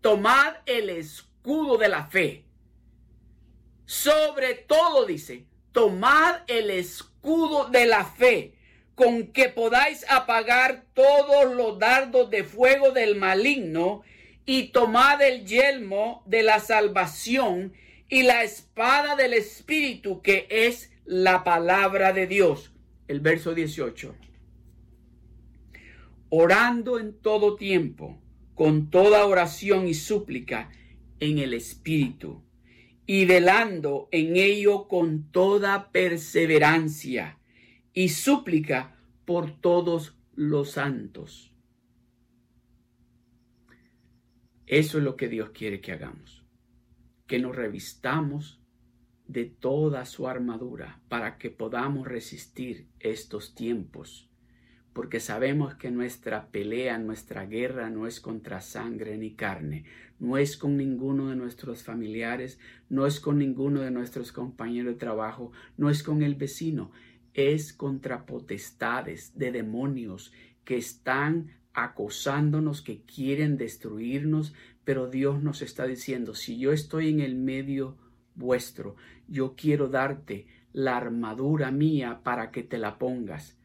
[0.00, 2.44] tomad el escudo de la fe.
[3.86, 8.54] Sobre todo, dice, tomad el escudo de la fe
[8.94, 14.02] con que podáis apagar todos los dardos de fuego del maligno
[14.46, 17.72] y tomad el yelmo de la salvación
[18.08, 22.72] y la espada del Espíritu que es la palabra de Dios.
[23.08, 24.14] El verso 18.
[26.28, 28.16] Orando en todo tiempo,
[28.54, 30.70] con toda oración y súplica
[31.18, 32.44] en el Espíritu,
[33.06, 37.38] y velando en ello con toda perseverancia
[37.92, 41.52] y súplica por todos los santos.
[44.66, 46.44] Eso es lo que Dios quiere que hagamos,
[47.26, 48.60] que nos revistamos
[49.26, 54.30] de toda su armadura para que podamos resistir estos tiempos,
[54.94, 59.84] porque sabemos que nuestra pelea, nuestra guerra no es contra sangre ni carne,
[60.20, 65.00] no es con ninguno de nuestros familiares, no es con ninguno de nuestros compañeros de
[65.00, 66.92] trabajo, no es con el vecino,
[67.34, 70.32] es contra potestades de demonios
[70.64, 74.54] que están acosándonos, que quieren destruirnos,
[74.84, 77.96] pero Dios nos está diciendo, si yo estoy en el medio
[78.36, 78.94] vuestro,
[79.26, 83.58] yo quiero darte la armadura mía para que te la pongas,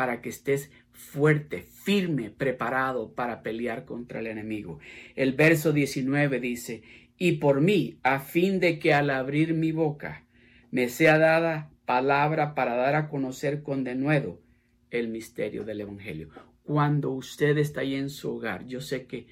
[0.00, 4.78] para que estés fuerte, firme, preparado para pelear contra el enemigo.
[5.14, 6.82] El verso 19 dice,
[7.18, 10.24] y por mí, a fin de que al abrir mi boca
[10.70, 14.40] me sea dada palabra para dar a conocer con denuedo
[14.88, 16.30] el misterio del Evangelio.
[16.62, 19.26] Cuando usted está ahí en su hogar, yo sé que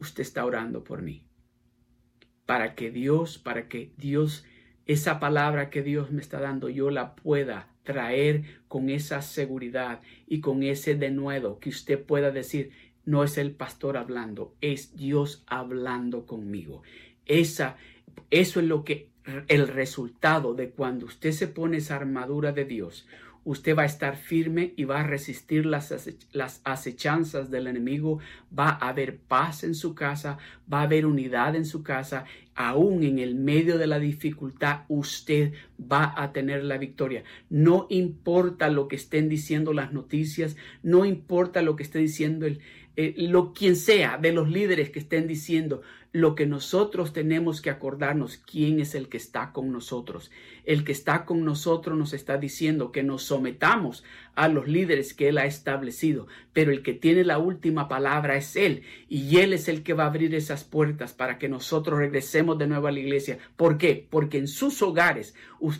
[0.00, 1.28] usted está orando por mí.
[2.44, 4.44] Para que Dios, para que Dios,
[4.84, 10.40] esa palabra que Dios me está dando, yo la pueda traer con esa seguridad y
[10.40, 12.72] con ese denuedo que usted pueda decir,
[13.06, 16.82] no es el pastor hablando, es Dios hablando conmigo.
[17.24, 17.78] Esa,
[18.30, 19.08] eso es lo que
[19.48, 23.06] el resultado de cuando usted se pone esa armadura de Dios
[23.46, 25.94] usted va a estar firme y va a resistir las,
[26.32, 28.18] las acechanzas del enemigo,
[28.56, 30.36] va a haber paz en su casa,
[30.70, 32.24] va a haber unidad en su casa,
[32.56, 37.22] aún en el medio de la dificultad usted va a tener la victoria.
[37.48, 42.58] No importa lo que estén diciendo las noticias, no importa lo que esté diciendo el,
[42.96, 45.82] eh, lo quien sea de los líderes que estén diciendo,
[46.16, 50.30] lo que nosotros tenemos que acordarnos, quién es el que está con nosotros.
[50.64, 54.02] El que está con nosotros nos está diciendo que nos sometamos
[54.34, 58.56] a los líderes que Él ha establecido, pero el que tiene la última palabra es
[58.56, 62.58] Él, y Él es el que va a abrir esas puertas para que nosotros regresemos
[62.58, 63.38] de nuevo a la iglesia.
[63.56, 64.06] ¿Por qué?
[64.08, 65.34] Porque en sus hogares,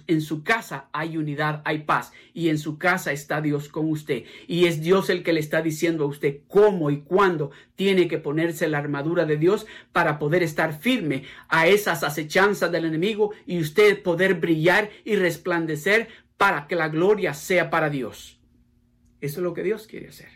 [0.07, 4.25] en su casa hay unidad, hay paz, y en su casa está Dios con usted,
[4.47, 8.19] y es Dios el que le está diciendo a usted cómo y cuándo tiene que
[8.19, 13.61] ponerse la armadura de Dios para poder estar firme a esas acechanzas del enemigo y
[13.61, 18.41] usted poder brillar y resplandecer para que la gloria sea para Dios.
[19.21, 20.29] Eso es lo que Dios quiere hacer.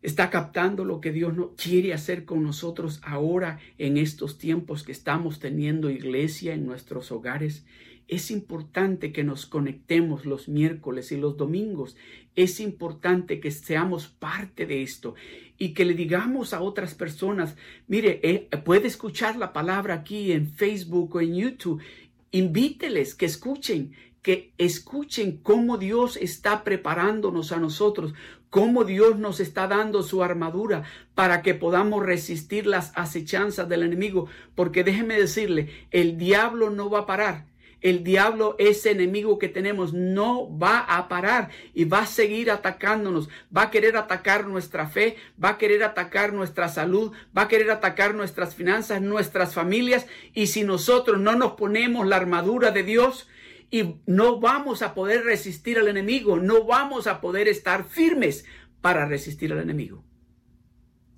[0.00, 4.92] Está captando lo que Dios no quiere hacer con nosotros ahora en estos tiempos que
[4.92, 7.66] estamos teniendo iglesia en nuestros hogares.
[8.08, 11.94] Es importante que nos conectemos los miércoles y los domingos.
[12.34, 15.14] Es importante que seamos parte de esto
[15.58, 17.54] y que le digamos a otras personas,
[17.86, 21.82] mire, eh, puede escuchar la palabra aquí en Facebook o en YouTube.
[22.30, 23.92] Invíteles que escuchen,
[24.22, 28.14] que escuchen cómo Dios está preparándonos a nosotros,
[28.48, 34.28] cómo Dios nos está dando su armadura para que podamos resistir las acechanzas del enemigo.
[34.54, 37.57] Porque déjeme decirle, el diablo no va a parar.
[37.80, 43.28] El diablo, ese enemigo que tenemos, no va a parar y va a seguir atacándonos.
[43.56, 47.70] Va a querer atacar nuestra fe, va a querer atacar nuestra salud, va a querer
[47.70, 50.06] atacar nuestras finanzas, nuestras familias.
[50.34, 53.28] Y si nosotros no nos ponemos la armadura de Dios,
[53.70, 58.44] y no vamos a poder resistir al enemigo, no vamos a poder estar firmes
[58.80, 60.04] para resistir al enemigo.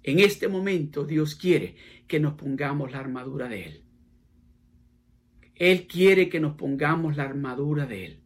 [0.02, 3.84] En este momento Dios quiere que nos pongamos la armadura de Él.
[5.60, 8.20] Él quiere que nos pongamos la armadura de Él.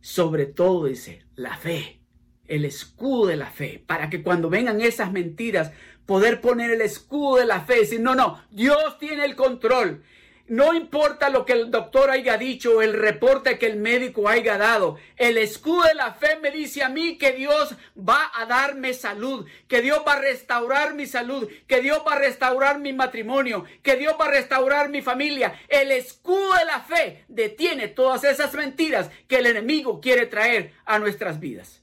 [0.00, 2.02] Sobre todo dice, la fe,
[2.44, 5.72] el escudo de la fe, para que cuando vengan esas mentiras,
[6.04, 10.02] poder poner el escudo de la fe y decir, no, no, Dios tiene el control.
[10.48, 14.58] No importa lo que el doctor haya dicho o el reporte que el médico haya
[14.58, 14.98] dado.
[15.16, 19.46] El escudo de la fe me dice a mí que Dios va a darme salud,
[19.68, 23.96] que Dios va a restaurar mi salud, que Dios va a restaurar mi matrimonio, que
[23.96, 25.60] Dios va a restaurar mi familia.
[25.68, 30.98] El escudo de la fe detiene todas esas mentiras que el enemigo quiere traer a
[30.98, 31.81] nuestras vidas.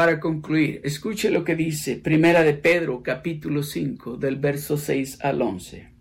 [0.00, 5.42] Para concluir, escuche lo que dice Primera de Pedro capítulo 5 del verso 6 al
[5.42, 5.92] 11.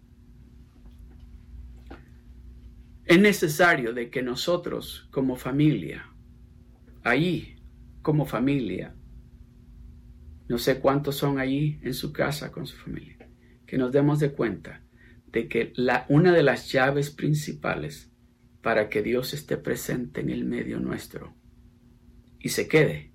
[3.04, 6.10] Es necesario de que nosotros como familia,
[7.04, 7.58] ahí
[8.02, 8.96] como familia,
[10.48, 13.28] no sé cuántos son allí en su casa con su familia,
[13.66, 14.82] que nos demos de cuenta
[15.28, 18.10] de que la, una de las llaves principales
[18.62, 21.36] para que Dios esté presente en el medio nuestro
[22.40, 23.09] y se quede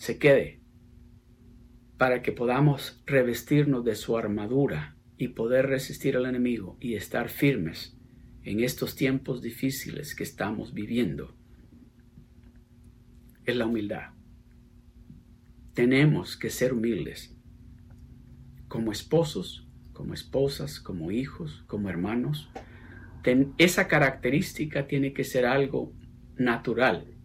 [0.00, 0.62] se quede
[1.98, 7.98] para que podamos revestirnos de su armadura y poder resistir al enemigo y estar firmes
[8.42, 11.36] en estos tiempos difíciles que estamos viviendo
[13.44, 14.14] es la humildad.
[15.74, 17.36] Tenemos que ser humildes
[18.68, 22.48] como esposos, como esposas, como hijos, como hermanos.
[23.58, 25.92] esa característica tiene que ser algo
[26.38, 27.19] natural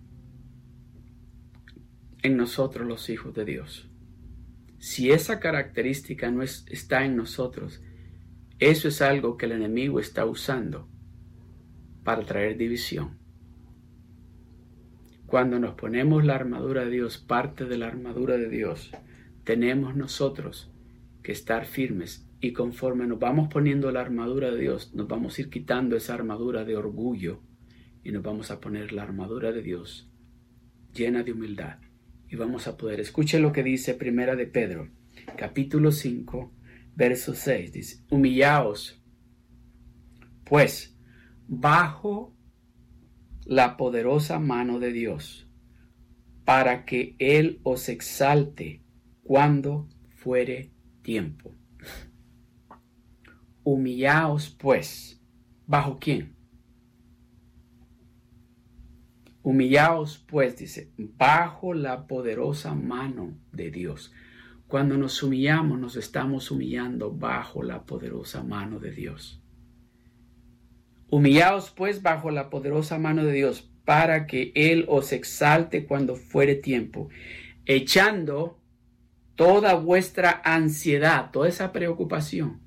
[2.26, 3.88] en nosotros los hijos de Dios.
[4.80, 7.82] Si esa característica no está en nosotros,
[8.60, 10.88] eso es algo que el enemigo está usando
[12.04, 13.20] para traer división.
[15.26, 18.92] Cuando nos ponemos la armadura de Dios, parte de la armadura de Dios,
[19.44, 20.72] tenemos nosotros
[21.24, 25.42] que estar firmes y conforme nos vamos poniendo la armadura de Dios, nos vamos a
[25.42, 27.42] ir quitando esa armadura de orgullo
[28.04, 30.10] y nos vamos a poner la armadura de Dios
[30.94, 31.85] llena de humildad
[32.30, 33.00] y vamos a poder.
[33.00, 34.90] Escuche lo que dice Primera de Pedro,
[35.38, 36.52] capítulo 5,
[36.96, 39.04] Verso 6 dice, humillaos,
[40.46, 40.98] pues,
[41.46, 42.34] bajo
[43.46, 45.50] la poderosa mano de Dios,
[46.46, 48.82] para que Él os exalte
[49.24, 50.72] cuando fuere
[51.02, 51.54] tiempo.
[53.64, 55.22] Humillaos, pues,
[55.68, 56.35] ¿bajo quién?
[59.46, 64.12] Humillaos, pues, dice, bajo la poderosa mano de Dios.
[64.66, 69.39] Cuando nos humillamos, nos estamos humillando bajo la poderosa mano de Dios.
[71.12, 76.56] Humillaos pues bajo la poderosa mano de Dios, para que Él os exalte cuando fuere
[76.56, 77.10] tiempo,
[77.68, 78.60] echando
[79.36, 82.62] toda vuestra ansiedad, toda esa preocupación,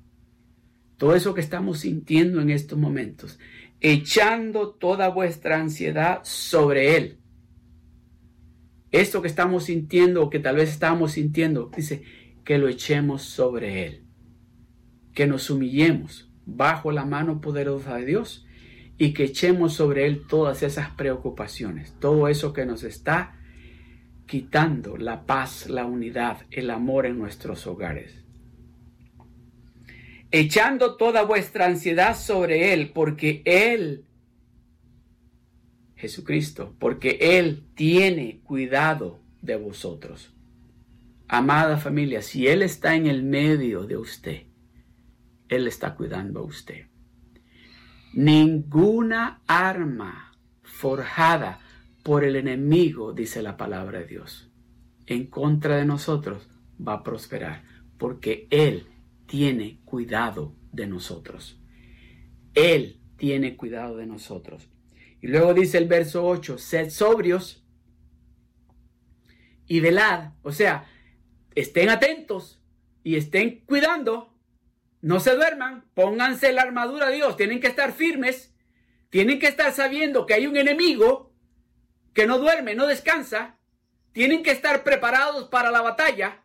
[0.95, 3.37] todo eso que estamos sintiendo en estos momentos,
[3.81, 7.19] echando toda vuestra ansiedad sobre Él
[8.91, 12.03] esto que estamos sintiendo o que tal vez estamos sintiendo, dice,
[12.43, 14.03] que lo echemos sobre Él,
[15.13, 18.47] que nos humillemos bajo la mano poderosa de Dios
[18.97, 23.35] y que echemos sobre Él todas esas preocupaciones, todo eso que nos está
[24.25, 28.18] quitando la paz, la unidad, el amor en nuestros hogares.
[30.31, 34.05] Echando toda vuestra ansiedad sobre Él, porque Él
[35.99, 40.33] Jesucristo, porque Él tiene cuidado de vosotros.
[41.27, 44.43] Amada familia, si Él está en el medio de usted,
[45.49, 46.85] Él está cuidando a usted.
[48.13, 51.59] Ninguna arma forjada
[52.01, 54.49] por el enemigo, dice la palabra de Dios,
[55.05, 56.49] en contra de nosotros
[56.81, 57.63] va a prosperar,
[57.97, 58.87] porque Él
[59.29, 61.61] tiene cuidado de nosotros.
[62.55, 64.67] Él tiene cuidado de nosotros.
[65.21, 67.63] Y luego dice el verso 8, sed sobrios
[69.67, 70.31] y velad.
[70.41, 70.87] O sea,
[71.53, 72.59] estén atentos
[73.03, 74.35] y estén cuidando.
[75.01, 78.53] No se duerman, pónganse la armadura de Dios, tienen que estar firmes,
[79.09, 81.31] tienen que estar sabiendo que hay un enemigo
[82.13, 83.57] que no duerme, no descansa,
[84.11, 86.43] tienen que estar preparados para la batalla.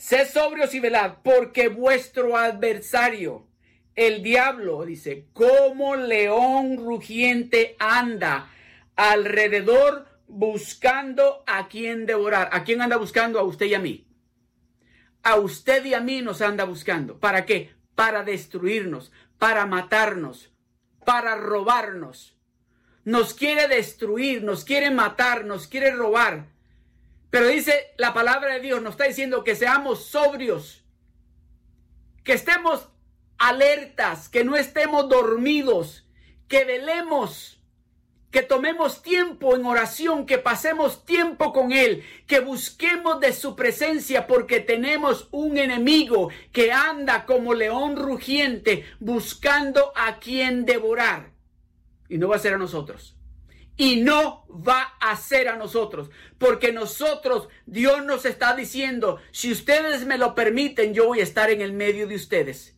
[0.00, 3.46] Sed sobrios y velad, porque vuestro adversario,
[3.94, 8.50] el diablo, dice, como león rugiente anda
[8.96, 12.48] alrededor buscando a quien devorar.
[12.50, 13.38] ¿A quién anda buscando?
[13.38, 14.06] A usted y a mí.
[15.22, 17.20] A usted y a mí nos anda buscando.
[17.20, 17.74] ¿Para qué?
[17.94, 20.50] Para destruirnos, para matarnos,
[21.04, 22.38] para robarnos.
[23.04, 26.46] Nos quiere destruir, nos quiere matar, nos quiere robar.
[27.30, 30.84] Pero dice la palabra de Dios, nos está diciendo que seamos sobrios,
[32.24, 32.88] que estemos
[33.38, 36.06] alertas, que no estemos dormidos,
[36.48, 37.62] que velemos,
[38.30, 44.26] que tomemos tiempo en oración, que pasemos tiempo con Él, que busquemos de su presencia
[44.26, 51.30] porque tenemos un enemigo que anda como león rugiente buscando a quien devorar.
[52.08, 53.16] Y no va a ser a nosotros.
[53.80, 60.04] Y no va a ser a nosotros, porque nosotros, Dios nos está diciendo, si ustedes
[60.04, 62.76] me lo permiten, yo voy a estar en el medio de ustedes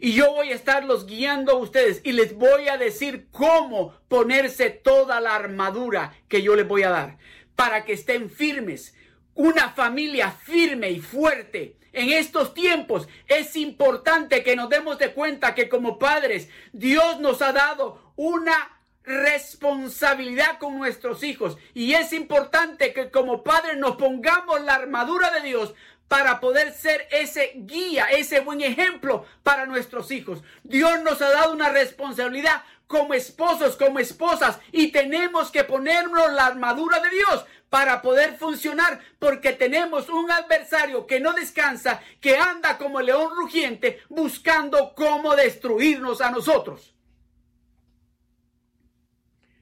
[0.00, 4.70] y yo voy a estarlos guiando a ustedes y les voy a decir cómo ponerse
[4.70, 7.18] toda la armadura que yo les voy a dar
[7.54, 8.96] para que estén firmes.
[9.34, 11.76] Una familia firme y fuerte.
[11.92, 17.40] En estos tiempos es importante que nos demos de cuenta que como padres Dios nos
[17.40, 24.60] ha dado una responsabilidad con nuestros hijos y es importante que como padres nos pongamos
[24.62, 25.74] la armadura de Dios
[26.10, 30.42] para poder ser ese guía, ese buen ejemplo para nuestros hijos.
[30.64, 36.46] Dios nos ha dado una responsabilidad como esposos, como esposas, y tenemos que ponernos la
[36.46, 42.76] armadura de Dios para poder funcionar, porque tenemos un adversario que no descansa, que anda
[42.76, 46.92] como el león rugiente, buscando cómo destruirnos a nosotros.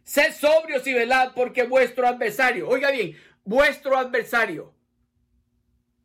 [0.09, 4.73] Sed sobrios y velad, porque vuestro adversario, oiga bien, vuestro adversario,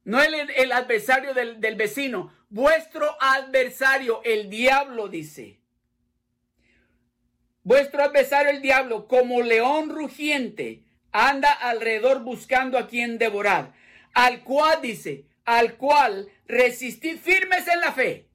[0.03, 5.61] no el, el adversario del, del vecino, vuestro adversario, el diablo, dice.
[7.63, 10.83] Vuestro adversario, el diablo, como león rugiente,
[11.13, 13.71] anda alrededor buscando a quien devorar.
[14.13, 18.27] Al cual, dice, al cual resistid firmes en la fe.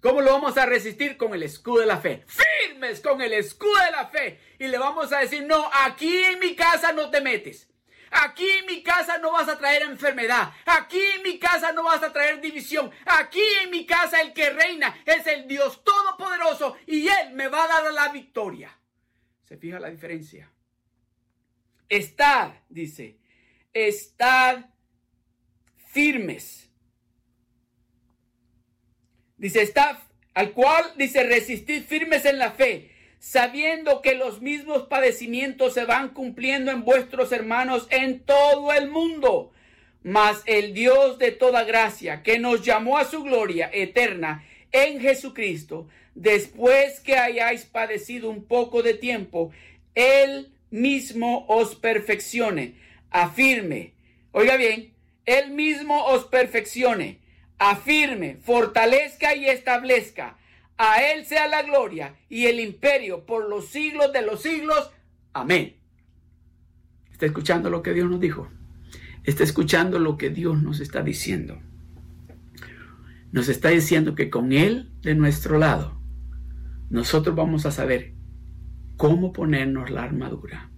[0.00, 1.16] ¿Cómo lo vamos a resistir?
[1.16, 2.24] Con el escudo de la fe.
[2.26, 4.40] Firmes con el escudo de la fe.
[4.58, 7.68] Y le vamos a decir, no, aquí en mi casa no te metes.
[8.10, 10.52] Aquí en mi casa no vas a traer enfermedad.
[10.64, 12.90] Aquí en mi casa no vas a traer división.
[13.04, 17.64] Aquí en mi casa el que reina es el Dios Todopoderoso y Él me va
[17.64, 18.78] a dar la victoria.
[19.44, 20.50] ¿Se fija la diferencia?
[21.88, 23.18] Estad, dice,
[23.72, 24.66] estad
[25.86, 26.67] firmes.
[29.38, 30.02] Dice, está,
[30.34, 36.10] al cual dice, resistid firmes en la fe, sabiendo que los mismos padecimientos se van
[36.10, 39.52] cumpliendo en vuestros hermanos en todo el mundo.
[40.02, 45.88] Mas el Dios de toda gracia, que nos llamó a su gloria eterna en Jesucristo,
[46.14, 49.50] después que hayáis padecido un poco de tiempo,
[49.94, 52.74] Él mismo os perfeccione,
[53.10, 53.92] afirme.
[54.32, 54.92] Oiga bien,
[55.26, 57.18] Él mismo os perfeccione,
[57.58, 60.36] afirme, fortalezca y establezca.
[60.76, 64.90] A Él sea la gloria y el imperio por los siglos de los siglos.
[65.32, 65.76] Amén.
[67.12, 68.48] ¿Está escuchando lo que Dios nos dijo?
[69.24, 71.60] ¿Está escuchando lo que Dios nos está diciendo?
[73.32, 76.00] Nos está diciendo que con Él de nuestro lado,
[76.90, 78.14] nosotros vamos a saber
[78.96, 80.70] cómo ponernos la armadura.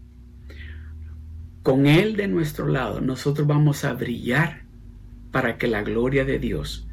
[1.63, 4.65] Con Él de nuestro lado, nosotros vamos a brillar
[5.31, 6.89] para que la gloria de Dios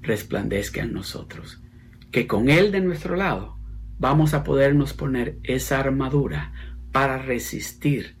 [0.00, 1.62] resplandezca en nosotros.
[2.10, 3.58] Que con Él de nuestro lado,
[3.98, 6.52] vamos a podernos poner esa armadura
[6.92, 8.16] para resistir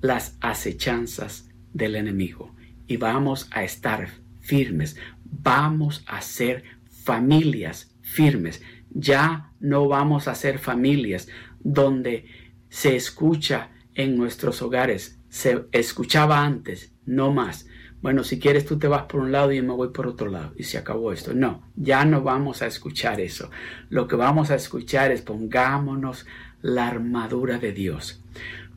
[0.00, 2.54] las acechanzas del enemigo.
[2.86, 4.08] Y vamos a estar
[4.40, 6.64] firmes, vamos a ser
[7.04, 8.62] familias firmes.
[8.90, 11.28] Ya no vamos a ser familias
[11.60, 12.26] donde
[12.68, 15.20] se escucha en nuestros hogares.
[15.28, 17.66] Se escuchaba antes, no más.
[18.02, 20.30] Bueno, si quieres tú te vas por un lado y yo me voy por otro
[20.30, 21.34] lado y se acabó esto.
[21.34, 23.50] No, ya no vamos a escuchar eso.
[23.90, 26.26] Lo que vamos a escuchar es pongámonos
[26.62, 28.22] la armadura de Dios.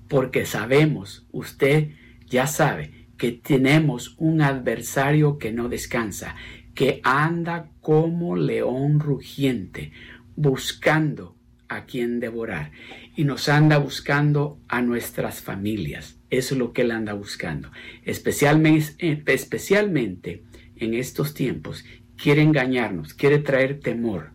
[0.09, 1.91] Porque sabemos, usted
[2.27, 6.35] ya sabe que tenemos un adversario que no descansa,
[6.75, 9.93] que anda como león rugiente,
[10.35, 11.35] buscando
[11.69, 12.71] a quien devorar.
[13.15, 16.17] Y nos anda buscando a nuestras familias.
[16.33, 17.69] Eso es lo que él anda buscando.
[18.05, 20.41] Especialmente, especialmente
[20.75, 21.85] en estos tiempos.
[22.17, 24.31] Quiere engañarnos, quiere traer temor,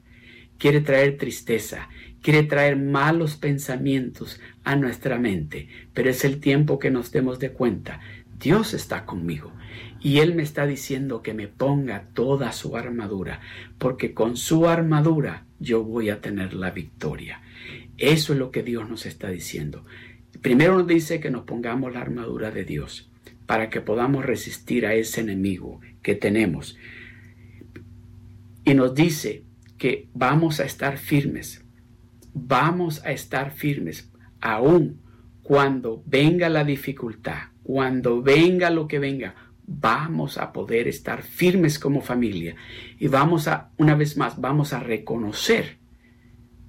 [0.58, 1.88] quiere traer tristeza,
[2.22, 5.68] quiere traer malos pensamientos a nuestra mente.
[5.92, 7.98] Pero es el tiempo que nos demos de cuenta.
[8.38, 9.52] Dios está conmigo.
[10.00, 13.40] Y Él me está diciendo que me ponga toda su armadura,
[13.78, 17.42] porque con su armadura yo voy a tener la victoria.
[17.96, 19.84] Eso es lo que Dios nos está diciendo.
[20.42, 23.10] Primero nos dice que nos pongamos la armadura de Dios
[23.46, 26.76] para que podamos resistir a ese enemigo que tenemos.
[28.64, 29.44] Y nos dice
[29.78, 31.64] que vamos a estar firmes,
[32.34, 35.00] vamos a estar firmes aún
[35.42, 39.34] cuando venga la dificultad, cuando venga lo que venga,
[39.66, 42.56] vamos a poder estar firmes como familia
[42.98, 45.78] y vamos a, una vez más, vamos a reconocer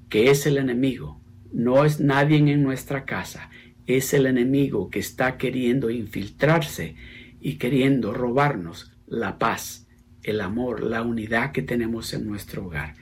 [0.10, 1.20] que es el enemigo,
[1.52, 3.50] no es nadie en nuestra casa,
[3.98, 6.96] es el enemigo que está queriendo infiltrarse
[7.42, 9.88] y queriendo robarnos la paz,
[10.24, 12.96] el amor, la unidad que tenemos en nuestro hogar.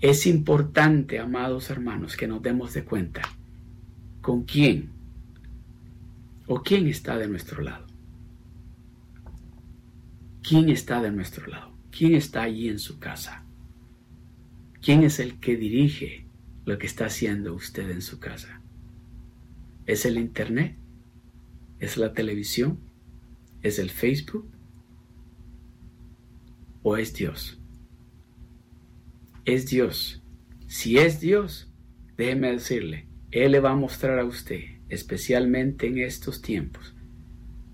[0.00, 3.22] Es importante, amados hermanos, que nos demos de cuenta
[4.20, 4.90] con quién
[6.46, 7.86] o quién está de nuestro lado.
[10.42, 11.72] ¿Quién está de nuestro lado?
[11.90, 13.44] ¿Quién está allí en su casa?
[14.80, 16.26] ¿Quién es el que dirige
[16.64, 18.55] lo que está haciendo usted en su casa?
[19.86, 20.76] ¿Es el Internet?
[21.78, 22.80] ¿Es la televisión?
[23.62, 24.50] ¿Es el Facebook?
[26.82, 27.60] ¿O es Dios?
[29.44, 30.22] Es Dios.
[30.66, 31.70] Si es Dios,
[32.16, 36.96] déjeme decirle, Él le va a mostrar a usted, especialmente en estos tiempos,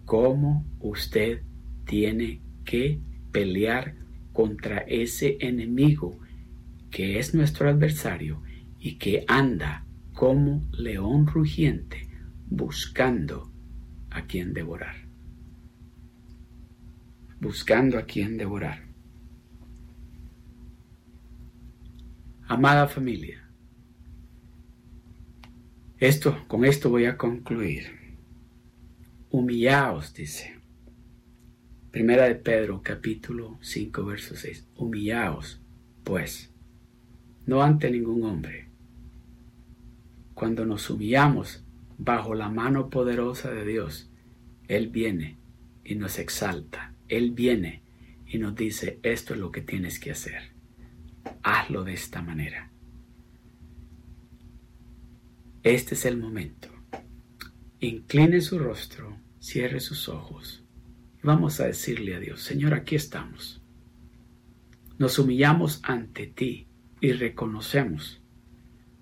[0.04, 1.42] cómo usted
[1.86, 3.00] tiene que
[3.32, 3.94] pelear
[4.34, 6.18] contra ese enemigo
[6.90, 8.42] que es nuestro adversario
[8.78, 12.08] y que anda como león rugiente
[12.46, 13.50] buscando
[14.10, 14.96] a quien devorar.
[17.40, 18.86] Buscando a quien devorar.
[22.46, 23.42] Amada familia,
[26.02, 27.84] esto, con esto voy a concluir.
[29.30, 30.56] Humillaos, dice.
[31.92, 34.66] Primera de Pedro, capítulo 5, verso 6.
[34.74, 35.60] Humillaos,
[36.02, 36.52] pues,
[37.46, 38.61] no ante ningún hombre.
[40.42, 41.62] Cuando nos humillamos
[41.98, 44.10] bajo la mano poderosa de Dios,
[44.66, 45.38] Él viene
[45.84, 46.96] y nos exalta.
[47.06, 47.84] Él viene
[48.26, 50.50] y nos dice, esto es lo que tienes que hacer.
[51.44, 52.72] Hazlo de esta manera.
[55.62, 56.70] Este es el momento.
[57.78, 60.64] Incline su rostro, cierre sus ojos
[61.22, 63.62] Vamos a decirle a Dios, Señor, aquí estamos.
[64.98, 66.66] Nos humillamos ante ti
[67.00, 68.21] y reconocemos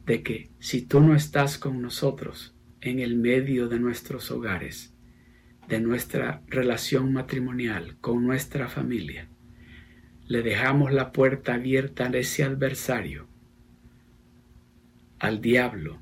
[0.06, 4.94] de que si tú no estás con nosotros en el medio de nuestros hogares,
[5.68, 9.28] de nuestra relación matrimonial con nuestra familia,
[10.26, 13.28] le dejamos la puerta abierta a ese adversario,
[15.18, 16.00] al diablo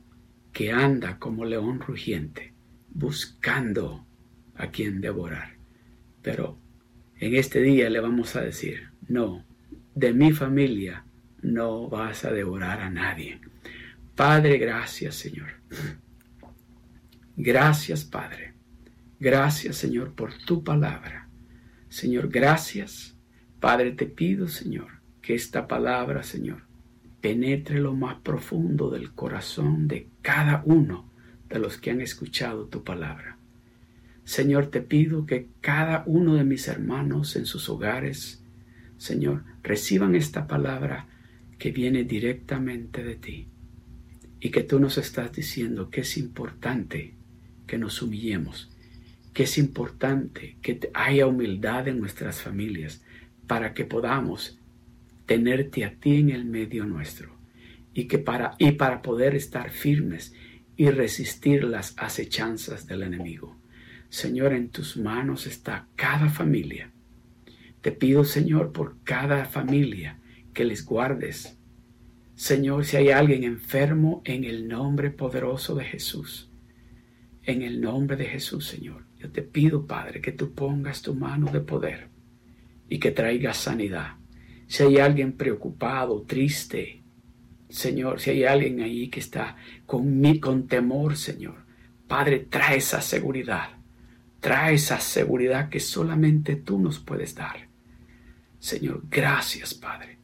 [0.52, 2.52] que anda como león rugiente,
[2.90, 4.06] buscando
[4.54, 5.56] a quien devorar.
[6.22, 6.58] Pero
[7.20, 9.44] en este día le vamos a decir, no,
[9.94, 11.04] de mi familia
[11.42, 13.40] no vas a devorar a nadie.
[14.18, 15.46] Padre, gracias Señor.
[17.36, 18.52] Gracias Padre.
[19.20, 21.28] Gracias Señor por tu palabra.
[21.88, 23.14] Señor, gracias.
[23.60, 24.88] Padre, te pido Señor
[25.22, 26.62] que esta palabra, Señor,
[27.20, 31.08] penetre lo más profundo del corazón de cada uno
[31.48, 33.38] de los que han escuchado tu palabra.
[34.24, 38.42] Señor, te pido que cada uno de mis hermanos en sus hogares,
[38.96, 41.06] Señor, reciban esta palabra
[41.56, 43.48] que viene directamente de ti
[44.40, 47.14] y que tú nos estás diciendo que es importante
[47.66, 48.70] que nos humillemos,
[49.32, 53.02] que es importante que haya humildad en nuestras familias
[53.46, 54.58] para que podamos
[55.26, 57.36] tenerte a ti en el medio nuestro
[57.92, 60.32] y que para y para poder estar firmes
[60.76, 63.56] y resistir las acechanzas del enemigo.
[64.08, 66.92] Señor, en tus manos está cada familia.
[67.82, 70.18] Te pido, Señor, por cada familia
[70.54, 71.57] que les guardes,
[72.38, 76.48] Señor, si hay alguien enfermo, en el nombre poderoso de Jesús,
[77.42, 81.50] en el nombre de Jesús, Señor, yo te pido, Padre, que tú pongas tu mano
[81.50, 82.10] de poder
[82.88, 84.18] y que traigas sanidad.
[84.68, 87.02] Si hay alguien preocupado, triste,
[87.68, 91.56] Señor, si hay alguien ahí que está con, con temor, Señor,
[92.06, 93.70] Padre, trae esa seguridad.
[94.38, 97.66] Trae esa seguridad que solamente tú nos puedes dar.
[98.60, 100.18] Señor, gracias, Padre.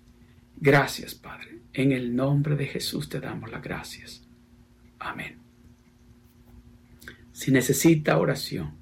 [0.54, 1.63] Gracias, Padre.
[1.74, 4.24] En el nombre de Jesús te damos las gracias.
[5.00, 5.38] Amén.
[7.32, 8.74] Si necesita oración,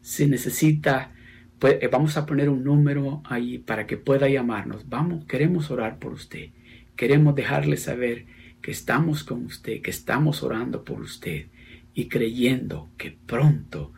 [0.00, 1.12] si necesita,
[1.60, 4.88] pues, eh, vamos a poner un número ahí para que pueda llamarnos.
[4.88, 6.50] Vamos, queremos orar por usted.
[6.96, 8.26] Queremos dejarle saber
[8.60, 11.46] que estamos con usted, que estamos orando por usted
[11.94, 13.92] y creyendo que pronto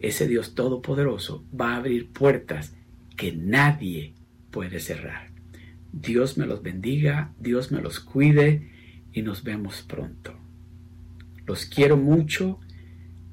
[0.00, 2.74] ese Dios Todopoderoso va a abrir puertas
[3.16, 4.14] que nadie
[4.50, 5.31] puede cerrar.
[5.92, 8.70] Dios me los bendiga, Dios me los cuide
[9.12, 10.34] y nos vemos pronto.
[11.46, 12.58] Los quiero mucho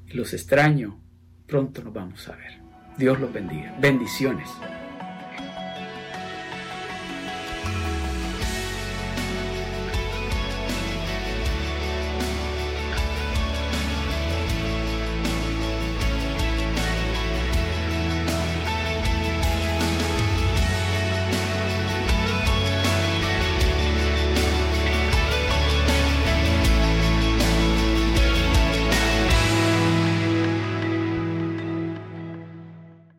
[0.06, 1.00] y los extraño.
[1.46, 2.60] Pronto nos vamos a ver.
[2.98, 3.76] Dios los bendiga.
[3.80, 4.48] Bendiciones.